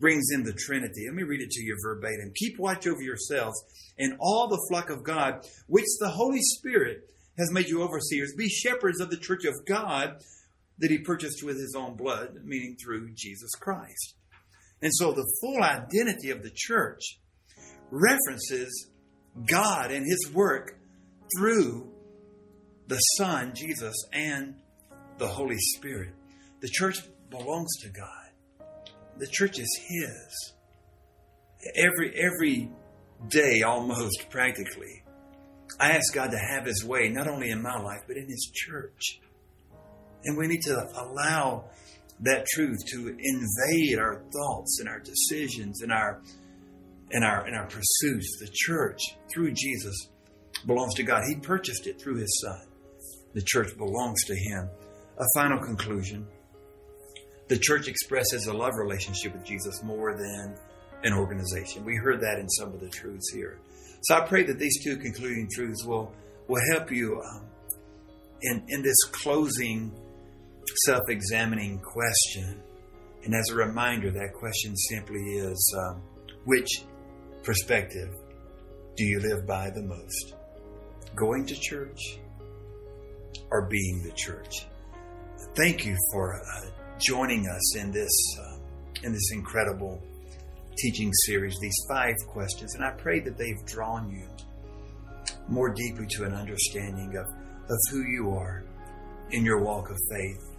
brings 0.00 0.30
in 0.32 0.42
the 0.42 0.52
Trinity. 0.52 1.06
Let 1.06 1.14
me 1.14 1.22
read 1.22 1.42
it 1.42 1.50
to 1.50 1.62
you 1.62 1.76
verbatim. 1.84 2.32
Keep 2.34 2.58
watch 2.58 2.86
over 2.86 3.02
yourselves 3.02 3.62
and 3.98 4.16
all 4.18 4.48
the 4.48 4.66
flock 4.68 4.90
of 4.90 5.04
God, 5.04 5.46
which 5.66 5.84
the 6.00 6.08
Holy 6.08 6.40
Spirit 6.40 7.08
has 7.38 7.52
made 7.52 7.68
you 7.68 7.82
overseers. 7.82 8.34
Be 8.36 8.48
shepherds 8.48 9.00
of 9.00 9.10
the 9.10 9.18
church 9.18 9.44
of 9.44 9.54
God 9.66 10.16
that 10.80 10.90
he 10.90 10.98
purchased 10.98 11.42
with 11.44 11.56
his 11.56 11.74
own 11.76 11.96
blood, 11.96 12.40
meaning 12.44 12.76
through 12.82 13.12
Jesus 13.14 13.50
Christ. 13.60 14.14
And 14.82 14.92
so 14.94 15.12
the 15.12 15.30
full 15.40 15.62
identity 15.62 16.30
of 16.30 16.42
the 16.42 16.50
church 16.54 17.18
references 17.90 18.90
God 19.46 19.90
and 19.90 20.04
His 20.06 20.32
work 20.32 20.76
through 21.36 21.88
the 22.88 22.98
Son, 23.18 23.52
Jesus, 23.54 23.94
and 24.12 24.56
the 25.18 25.28
Holy 25.28 25.58
Spirit. 25.58 26.14
The 26.60 26.68
church 26.68 27.00
belongs 27.30 27.70
to 27.82 27.90
God. 27.90 28.66
The 29.18 29.28
church 29.30 29.58
is 29.58 29.80
His. 29.88 30.54
Every 31.76 32.14
every 32.18 32.70
day, 33.28 33.62
almost 33.62 34.30
practically, 34.30 35.04
I 35.78 35.92
ask 35.92 36.12
God 36.14 36.30
to 36.30 36.38
have 36.38 36.64
His 36.64 36.84
way, 36.84 37.08
not 37.08 37.28
only 37.28 37.50
in 37.50 37.62
my 37.62 37.78
life, 37.78 38.00
but 38.06 38.16
in 38.16 38.26
His 38.28 38.50
church. 38.52 39.20
And 40.24 40.36
we 40.36 40.46
need 40.46 40.62
to 40.62 40.88
allow 40.96 41.64
that 42.20 42.46
truth 42.46 42.78
to 42.92 43.08
invade 43.08 43.98
our 43.98 44.22
thoughts 44.32 44.78
and 44.80 44.88
our 44.88 45.00
decisions 45.00 45.80
and 45.82 45.92
our 45.92 46.22
in 47.10 47.22
our 47.22 47.48
in 47.48 47.54
our 47.54 47.66
pursuits. 47.66 48.38
The 48.40 48.50
church, 48.52 49.00
through 49.32 49.52
Jesus, 49.52 50.08
belongs 50.66 50.94
to 50.94 51.02
God. 51.02 51.22
He 51.28 51.36
purchased 51.36 51.86
it 51.86 52.00
through 52.00 52.16
his 52.16 52.40
son. 52.44 52.66
The 53.34 53.42
church 53.42 53.76
belongs 53.76 54.22
to 54.26 54.34
him. 54.34 54.68
A 55.18 55.24
final 55.34 55.58
conclusion. 55.58 56.26
The 57.48 57.58
church 57.58 57.88
expresses 57.88 58.46
a 58.46 58.52
love 58.52 58.74
relationship 58.76 59.34
with 59.34 59.44
Jesus 59.44 59.82
more 59.82 60.16
than 60.16 60.56
an 61.02 61.12
organization. 61.12 61.84
We 61.84 61.96
heard 61.96 62.20
that 62.20 62.38
in 62.38 62.48
some 62.48 62.72
of 62.72 62.80
the 62.80 62.88
truths 62.88 63.32
here. 63.32 63.58
So 64.02 64.14
I 64.16 64.20
pray 64.26 64.44
that 64.44 64.58
these 64.58 64.82
two 64.82 64.96
concluding 64.96 65.48
truths 65.52 65.84
will, 65.84 66.12
will 66.48 66.62
help 66.72 66.90
you 66.90 67.20
um, 67.20 67.46
in, 68.42 68.64
in 68.68 68.82
this 68.82 69.02
closing 69.10 69.92
self 70.86 71.02
examining 71.08 71.78
question. 71.80 72.62
And 73.24 73.34
as 73.34 73.50
a 73.50 73.54
reminder, 73.54 74.10
that 74.10 74.32
question 74.32 74.76
simply 74.76 75.20
is 75.20 75.76
um, 75.78 76.02
which 76.44 76.84
perspective 77.42 78.08
do 78.96 79.04
you 79.04 79.20
live 79.20 79.46
by 79.46 79.70
the 79.70 79.82
most? 79.82 80.34
Going 81.14 81.46
to 81.46 81.54
church 81.54 82.18
or 83.50 83.68
being 83.68 84.02
the 84.04 84.12
church? 84.12 84.66
Thank 85.56 85.84
you 85.84 85.96
for 86.12 86.34
uh, 86.34 86.66
joining 86.98 87.46
us 87.48 87.76
in 87.76 87.90
this 87.90 88.10
uh, 88.38 88.58
in 89.02 89.12
this 89.12 89.30
incredible 89.32 90.02
teaching 90.78 91.10
series. 91.26 91.56
These 91.60 91.76
five 91.88 92.14
questions, 92.28 92.74
and 92.74 92.84
I 92.84 92.92
pray 92.92 93.20
that 93.20 93.36
they've 93.36 93.64
drawn 93.66 94.10
you 94.10 94.26
more 95.48 95.74
deeply 95.74 96.06
to 96.10 96.24
an 96.24 96.32
understanding 96.32 97.16
of 97.16 97.26
of 97.70 97.78
who 97.90 98.02
you 98.02 98.30
are 98.30 98.64
in 99.30 99.44
your 99.44 99.62
walk 99.62 99.90
of 99.90 99.96
faith. 100.10 100.49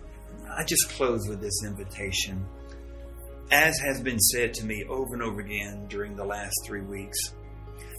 I 0.58 0.64
just 0.66 0.90
close 0.90 1.28
with 1.28 1.42
this 1.42 1.64
invitation 1.66 2.46
as 3.52 3.78
has 3.80 4.02
been 4.02 4.20
said 4.20 4.54
to 4.54 4.66
me 4.66 4.86
over 4.88 5.14
and 5.14 5.22
over 5.22 5.42
again 5.42 5.86
during 5.90 6.16
the 6.16 6.24
last 6.24 6.56
three 6.66 6.82
weeks, 6.82 7.18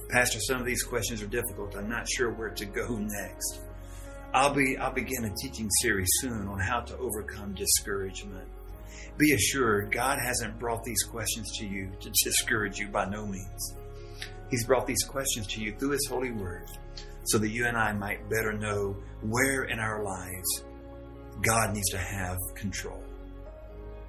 Pastor, 0.09 0.41
some 0.41 0.61
of 0.61 0.67
these 0.67 0.83
questions 0.83 1.23
are 1.23 1.27
difficult. 1.27 1.77
I'm 1.77 1.91
not 1.91 2.09
sure 2.09 2.33
where 2.33 2.51
to 2.51 2.65
go 2.65 2.97
next. 2.99 3.61
I'll 4.35 4.55
be 4.55 4.79
I'll 4.79 4.93
begin 4.93 5.25
a 5.25 5.35
teaching 5.35 5.69
series 5.83 6.09
soon 6.21 6.49
on 6.49 6.59
how 6.59 6.81
to 6.81 6.97
overcome 6.97 7.55
discouragement. 7.55 8.49
Be 9.19 9.35
assured 9.35 9.93
God 9.93 10.19
hasn't 10.19 10.59
brought 10.59 10.85
these 10.85 11.03
questions 11.03 11.51
to 11.59 11.67
you 11.67 11.91
to 12.01 12.11
discourage 12.25 12.79
you 12.79 12.89
by 12.89 13.05
no 13.05 13.27
means. 13.27 13.77
He's 14.51 14.67
brought 14.67 14.87
these 14.87 15.05
questions 15.05 15.47
to 15.49 15.61
you 15.61 15.75
through 15.79 15.91
his 15.91 16.07
holy 16.09 16.31
word 16.31 16.67
so 17.25 17.37
that 17.39 17.51
you 17.51 17.67
and 17.67 17.77
I 17.77 17.93
might 17.93 18.29
better 18.31 18.53
know 18.53 18.97
where 19.21 19.65
in 19.65 19.79
our 19.79 20.03
lives 20.03 20.65
God 21.43 21.75
needs 21.75 21.91
to 21.91 21.99
have 21.99 22.39
control 22.55 23.03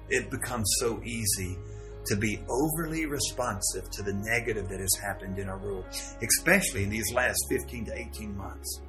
it 0.08 0.30
becomes 0.30 0.70
so 0.78 1.00
easy 1.04 1.58
to 2.06 2.16
be 2.16 2.38
overly 2.48 3.06
responsive 3.06 3.88
to 3.90 4.02
the 4.02 4.12
negative 4.12 4.68
that 4.68 4.78
has 4.78 4.94
happened 5.02 5.38
in 5.38 5.48
our 5.48 5.58
world, 5.58 5.84
especially 6.22 6.82
in 6.82 6.90
these 6.90 7.12
last 7.14 7.38
15 7.48 7.86
to 7.86 7.98
18 7.98 8.36
months. 8.36 8.80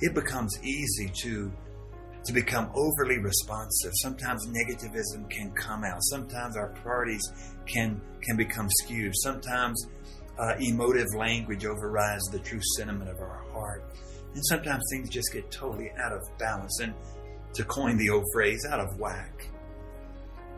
It 0.00 0.14
becomes 0.14 0.58
easy 0.62 1.10
to 1.22 1.52
to 2.24 2.32
become 2.32 2.68
overly 2.74 3.18
responsive. 3.18 3.92
Sometimes 4.02 4.48
negativism 4.48 5.30
can 5.30 5.52
come 5.52 5.84
out. 5.84 6.02
Sometimes 6.10 6.56
our 6.56 6.70
priorities 6.82 7.22
can 7.66 8.00
can 8.22 8.36
become 8.36 8.68
skewed. 8.82 9.12
Sometimes 9.18 9.86
uh, 10.38 10.54
emotive 10.58 11.06
language 11.16 11.64
overrides 11.64 12.24
the 12.32 12.40
true 12.40 12.60
sentiment 12.76 13.10
of 13.10 13.18
our 13.20 13.44
heart. 13.52 13.84
And 14.34 14.44
sometimes 14.46 14.82
things 14.90 15.08
just 15.08 15.32
get 15.32 15.50
totally 15.50 15.90
out 16.02 16.12
of 16.12 16.20
balance. 16.38 16.80
And 16.80 16.94
to 17.56 17.64
coin 17.64 17.96
the 17.96 18.10
old 18.10 18.24
phrase, 18.32 18.64
out 18.70 18.80
of 18.80 18.98
whack. 18.98 19.48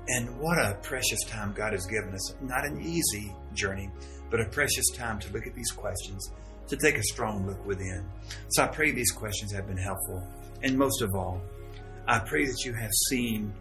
And 0.09 0.39
what 0.39 0.59
a 0.59 0.79
precious 0.83 1.21
time 1.29 1.53
God 1.53 1.73
has 1.73 1.87
given 1.87 2.15
us. 2.15 2.35
Not 2.41 2.65
an 2.65 2.81
easy 2.81 3.35
journey, 3.55 3.91
but 4.31 4.41
a 4.41 4.49
precious 4.49 4.91
time 4.97 5.19
to 5.21 5.33
look 5.33 5.47
at 5.47 5.55
these 5.55 5.71
questions, 5.71 6.31
to 6.69 6.77
take 6.77 6.97
a 6.97 7.03
strong 7.03 7.47
look 7.47 7.65
within. 7.67 8.09
So 8.51 8.65
I 8.65 8.69
pray 8.69 8.91
these 8.91 9.11
questions 9.11 9.53
have 9.53 9.67
been 9.67 9.77
helpful. 9.77 10.27
And 10.63 10.77
most 10.77 11.03
of 11.03 11.15
all, 11.15 11.41
I 12.07 12.19
pray 12.21 12.47
that 12.47 12.65
you 12.65 12.73
have 12.75 12.91
seen 13.11 13.53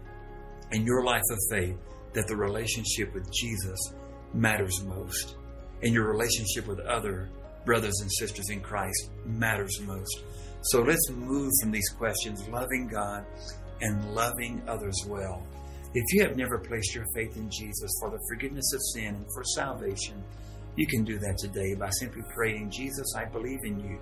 in 0.72 0.86
your 0.86 1.04
life 1.04 1.22
of 1.30 1.38
faith 1.50 1.76
that 2.14 2.26
the 2.26 2.36
relationship 2.36 3.12
with 3.14 3.30
Jesus 3.32 3.78
matters 4.32 4.82
most. 4.84 5.36
And 5.82 5.92
your 5.92 6.10
relationship 6.10 6.66
with 6.66 6.80
other 6.80 7.28
brothers 7.64 8.00
and 8.00 8.10
sisters 8.10 8.48
in 8.50 8.60
Christ 8.60 9.10
matters 9.26 9.78
most. 9.82 10.22
So 10.62 10.82
let's 10.82 11.10
move 11.10 11.50
from 11.62 11.70
these 11.70 11.88
questions, 11.90 12.46
loving 12.48 12.88
God 12.88 13.24
and 13.80 14.14
loving 14.14 14.62
others 14.66 14.96
well. 15.06 15.42
If 15.94 16.04
you 16.12 16.22
have 16.22 16.36
never 16.36 16.58
placed 16.58 16.94
your 16.94 17.06
faith 17.14 17.36
in 17.36 17.48
Jesus 17.50 17.90
for 18.00 18.10
the 18.10 18.18
forgiveness 18.28 18.72
of 18.74 18.80
sin 18.92 19.14
and 19.14 19.26
for 19.32 19.44
salvation, 19.44 20.22
you 20.76 20.86
can 20.86 21.04
do 21.04 21.18
that 21.18 21.38
today 21.38 21.74
by 21.74 21.90
simply 21.90 22.22
praying, 22.34 22.70
Jesus, 22.70 23.06
I 23.16 23.24
believe 23.24 23.60
in 23.64 23.80
you. 23.80 23.98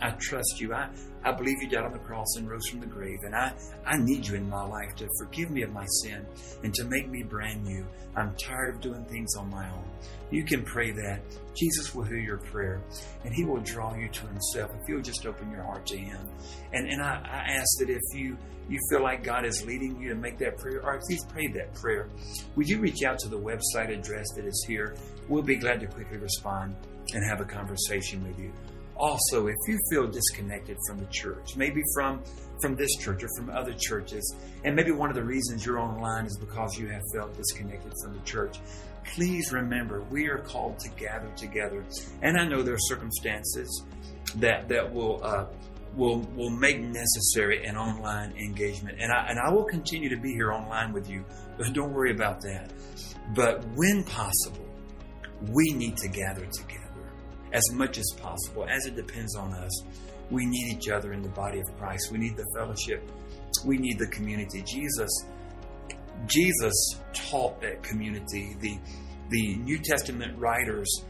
I 0.00 0.10
trust 0.18 0.60
you. 0.60 0.72
I, 0.72 0.88
I 1.24 1.32
believe 1.32 1.62
you 1.62 1.68
died 1.68 1.84
on 1.84 1.92
the 1.92 1.98
cross 1.98 2.36
and 2.36 2.48
rose 2.48 2.66
from 2.68 2.80
the 2.80 2.86
grave. 2.86 3.18
And 3.24 3.34
I, 3.34 3.52
I 3.84 3.98
need 3.98 4.26
you 4.26 4.36
in 4.36 4.48
my 4.48 4.64
life 4.64 4.94
to 4.96 5.08
forgive 5.18 5.50
me 5.50 5.62
of 5.62 5.72
my 5.72 5.84
sin 6.02 6.24
and 6.62 6.72
to 6.74 6.84
make 6.84 7.08
me 7.08 7.22
brand 7.22 7.64
new. 7.64 7.86
I'm 8.16 8.34
tired 8.36 8.76
of 8.76 8.80
doing 8.80 9.04
things 9.04 9.36
on 9.36 9.50
my 9.50 9.68
own. 9.70 9.84
You 10.30 10.44
can 10.44 10.62
pray 10.62 10.92
that. 10.92 11.20
Jesus 11.54 11.94
will 11.94 12.04
hear 12.04 12.18
your 12.18 12.38
prayer 12.38 12.80
and 13.24 13.34
he 13.34 13.44
will 13.44 13.60
draw 13.60 13.94
you 13.94 14.08
to 14.08 14.26
himself 14.28 14.70
if 14.80 14.88
you'll 14.88 15.02
just 15.02 15.26
open 15.26 15.50
your 15.50 15.62
heart 15.62 15.84
to 15.86 15.98
him. 15.98 16.18
And, 16.72 16.88
and 16.88 17.02
I, 17.02 17.20
I 17.24 17.52
ask 17.52 17.68
that 17.80 17.90
if 17.90 18.00
you, 18.14 18.38
you 18.68 18.78
feel 18.88 19.02
like 19.02 19.22
God 19.22 19.44
is 19.44 19.64
leading 19.66 20.00
you 20.00 20.08
to 20.10 20.14
make 20.14 20.38
that 20.38 20.56
prayer, 20.56 20.80
or 20.82 20.94
if 20.94 21.02
you've 21.08 21.28
prayed 21.28 21.52
that 21.54 21.74
prayer, 21.74 22.08
would 22.54 22.68
you 22.68 22.78
reach 22.78 23.02
out 23.02 23.18
to 23.18 23.28
the 23.28 23.38
website 23.38 23.92
address 23.92 24.26
that 24.36 24.46
is 24.46 24.64
here? 24.66 24.94
We'll 25.28 25.42
be 25.42 25.56
glad 25.56 25.80
to 25.80 25.86
quickly 25.86 26.18
respond 26.18 26.76
and 27.12 27.24
have 27.28 27.40
a 27.40 27.44
conversation 27.44 28.22
with 28.22 28.38
you 28.38 28.52
also, 29.00 29.46
if 29.46 29.56
you 29.66 29.78
feel 29.90 30.06
disconnected 30.06 30.76
from 30.86 30.98
the 30.98 31.06
church, 31.06 31.56
maybe 31.56 31.82
from 31.94 32.22
from 32.60 32.76
this 32.76 32.94
church 32.96 33.24
or 33.24 33.28
from 33.38 33.48
other 33.48 33.72
churches, 33.72 34.36
and 34.64 34.76
maybe 34.76 34.90
one 34.90 35.08
of 35.08 35.16
the 35.16 35.24
reasons 35.24 35.64
you're 35.64 35.78
online 35.78 36.26
is 36.26 36.36
because 36.36 36.78
you 36.78 36.88
have 36.88 37.00
felt 37.14 37.34
disconnected 37.34 37.90
from 38.02 38.12
the 38.12 38.22
church, 38.24 38.58
please 39.14 39.50
remember 39.52 40.02
we 40.10 40.26
are 40.26 40.38
called 40.38 40.78
to 40.78 40.90
gather 40.90 41.30
together. 41.36 41.82
And 42.20 42.38
I 42.38 42.46
know 42.46 42.62
there 42.62 42.74
are 42.74 42.88
circumstances 42.88 43.84
that 44.36 44.68
that 44.68 44.92
will 44.92 45.24
uh, 45.24 45.46
will 45.96 46.20
will 46.36 46.50
make 46.50 46.78
necessary 46.80 47.64
an 47.64 47.76
online 47.76 48.32
engagement, 48.36 48.98
and 49.00 49.10
I 49.10 49.28
and 49.30 49.38
I 49.38 49.50
will 49.50 49.64
continue 49.64 50.10
to 50.10 50.20
be 50.20 50.32
here 50.32 50.52
online 50.52 50.92
with 50.92 51.08
you. 51.08 51.24
Don't 51.72 51.94
worry 51.94 52.12
about 52.12 52.42
that. 52.42 52.70
But 53.34 53.64
when 53.76 54.04
possible, 54.04 54.66
we 55.52 55.72
need 55.72 55.96
to 55.98 56.08
gather 56.08 56.44
together 56.44 56.79
as 57.52 57.62
much 57.72 57.98
as 57.98 58.06
possible, 58.20 58.66
as 58.68 58.86
it 58.86 58.96
depends 58.96 59.36
on 59.36 59.52
us. 59.52 59.82
We 60.30 60.46
need 60.46 60.76
each 60.76 60.88
other 60.88 61.12
in 61.12 61.22
the 61.22 61.28
body 61.30 61.60
of 61.60 61.66
Christ. 61.76 62.10
We 62.12 62.18
need 62.18 62.36
the 62.36 62.46
fellowship. 62.56 63.02
We 63.64 63.78
need 63.78 63.98
the 63.98 64.06
community. 64.08 64.62
Jesus, 64.62 65.10
Jesus 66.26 66.74
taught 67.12 67.60
that 67.62 67.82
community. 67.82 68.56
The 68.60 68.78
the 69.30 69.56
New 69.56 69.78
Testament 69.78 70.36
writers 70.38 71.04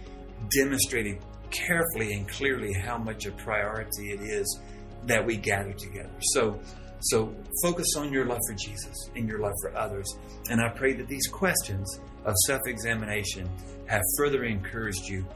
demonstrated 0.55 1.19
carefully 1.51 2.13
and 2.13 2.29
clearly 2.29 2.73
how 2.73 2.99
much 2.99 3.25
a 3.27 3.33
priority 3.33 4.11
it 4.13 4.21
is 4.21 4.61
that 5.07 5.25
we 5.25 5.37
gather 5.37 5.73
together. 5.73 6.15
So 6.21 6.61
so 7.03 7.35
focus 7.63 7.87
on 7.97 8.13
your 8.13 8.27
love 8.27 8.41
for 8.47 8.55
Jesus 8.55 8.95
and 9.17 9.27
your 9.27 9.41
love 9.41 9.55
for 9.63 9.75
others. 9.77 10.07
And 10.51 10.61
I 10.61 10.69
pray 10.69 10.93
that 10.95 11.09
these 11.09 11.27
questions 11.29 12.01
of 12.25 12.35
self-examination 12.47 13.49
have 13.87 14.03
further 14.17 14.45
encouraged 14.45 15.07
you 15.09 15.27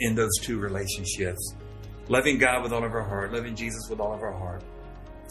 in 0.00 0.14
those 0.14 0.32
two 0.42 0.58
relationships 0.58 1.54
loving 2.08 2.38
God 2.38 2.62
with 2.62 2.72
all 2.72 2.84
of 2.84 2.92
our 2.92 3.02
heart, 3.02 3.32
loving 3.32 3.54
Jesus 3.54 3.88
with 3.88 4.00
all 4.00 4.12
of 4.12 4.22
our 4.22 4.32
heart, 4.32 4.62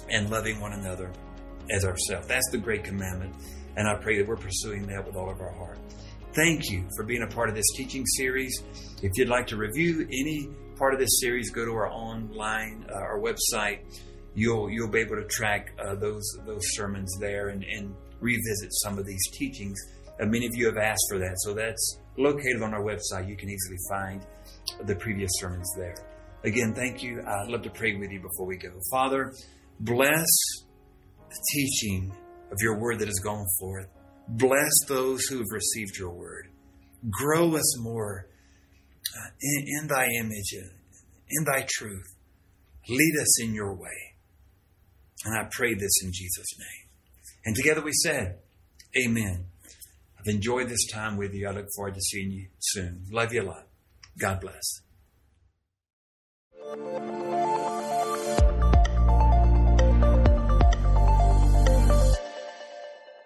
and 0.09 0.30
loving 0.30 0.59
one 0.59 0.74
another 0.74 1.12
as 1.70 1.86
ourselves. 1.86 2.28
That's 2.28 2.49
the 2.51 2.57
great 2.57 2.84
commandment. 2.84 3.36
And 3.78 3.88
I 3.88 3.95
pray 3.95 4.18
that 4.18 4.28
we're 4.28 4.36
pursuing 4.36 4.88
that 4.88 5.05
with 5.05 5.16
all 5.16 5.30
of 5.30 5.39
our 5.39 5.53
heart. 5.53 5.78
Thank 6.34 6.70
you 6.70 6.88
for 6.95 7.03
being 7.03 7.24
a 7.24 7.28
part 7.28 7.49
of 7.49 7.55
this 7.55 7.66
teaching 7.76 8.05
series. 8.05 8.64
If 9.01 9.12
you'd 9.16 9.30
like 9.30 9.47
to 9.47 9.57
review 9.57 10.01
any 10.01 10.49
part 10.78 10.93
of 10.93 10.99
this 10.99 11.20
series, 11.20 11.51
go 11.51 11.66
to 11.66 11.72
our 11.72 11.91
online, 11.91 12.86
uh, 12.89 12.95
our 12.95 13.20
website. 13.20 13.80
You'll 14.34 14.70
you'll 14.70 14.88
be 14.88 14.99
able 14.99 15.18
to 15.18 15.26
track 15.26 15.74
uh, 15.78 15.95
those 15.95 16.24
those 16.45 16.62
sermons 16.72 17.14
there 17.20 17.49
and, 17.49 17.64
and 17.66 17.93
revisit 18.22 18.70
some 18.82 18.97
of 18.97 19.05
these 19.05 19.22
teachings. 19.34 19.78
Uh, 20.22 20.26
many 20.26 20.45
of 20.45 20.51
you 20.53 20.67
have 20.67 20.78
asked 20.78 21.05
for 21.09 21.17
that, 21.17 21.34
so 21.39 21.53
that's 21.53 21.99
located 22.17 22.61
on 22.61 22.74
our 22.74 22.84
website. 22.84 23.28
You 23.28 23.36
can 23.36 23.49
easily 23.49 23.78
find 23.89 24.26
the 24.86 24.95
previous 24.95 25.32
sermons 25.36 25.69
there. 25.76 25.95
Again, 26.43 26.74
thank 26.74 27.01
you. 27.01 27.22
I'd 27.22 27.49
love 27.49 27.63
to 27.63 27.69
pray 27.69 27.95
with 27.95 28.11
you 28.11 28.19
before 28.19 28.45
we 28.45 28.57
go. 28.57 28.69
Father, 28.91 29.34
bless 29.80 30.28
the 31.30 31.39
teaching 31.53 32.11
of 32.51 32.57
your 32.61 32.80
word 32.80 32.99
that 32.99 33.07
has 33.07 33.19
gone 33.19 33.45
forth. 33.59 33.88
Bless 34.28 34.72
those 34.88 35.26
who 35.26 35.38
have 35.38 35.51
received 35.51 35.97
your 35.97 36.11
word. 36.11 36.49
Grow 37.09 37.55
us 37.55 37.80
more 37.80 38.28
uh, 39.17 39.30
in, 39.41 39.65
in 39.82 39.88
thy 39.88 40.07
image, 40.19 40.53
uh, 40.55 40.69
in 41.30 41.43
thy 41.45 41.65
truth. 41.69 42.15
Lead 42.89 43.13
us 43.19 43.41
in 43.41 43.53
your 43.53 43.74
way. 43.74 44.15
And 45.26 45.38
I 45.38 45.47
pray 45.51 45.74
this 45.74 46.03
in 46.03 46.11
Jesus' 46.13 46.57
name. 46.57 46.89
And 47.45 47.55
together 47.55 47.82
we 47.82 47.91
said, 47.93 48.39
Amen. 48.97 49.45
I've 50.22 50.28
enjoyed 50.28 50.69
this 50.69 50.86
time 50.86 51.17
with 51.17 51.34
you. 51.34 51.47
I 51.47 51.51
look 51.51 51.65
forward 51.76 51.95
to 51.95 52.01
seeing 52.01 52.32
you 52.32 52.47
soon. 52.59 53.05
Love 53.11 53.34
you 53.34 53.41
a 53.41 53.43
lot. 53.43 53.67
God 54.19 54.39
bless. 54.39 54.82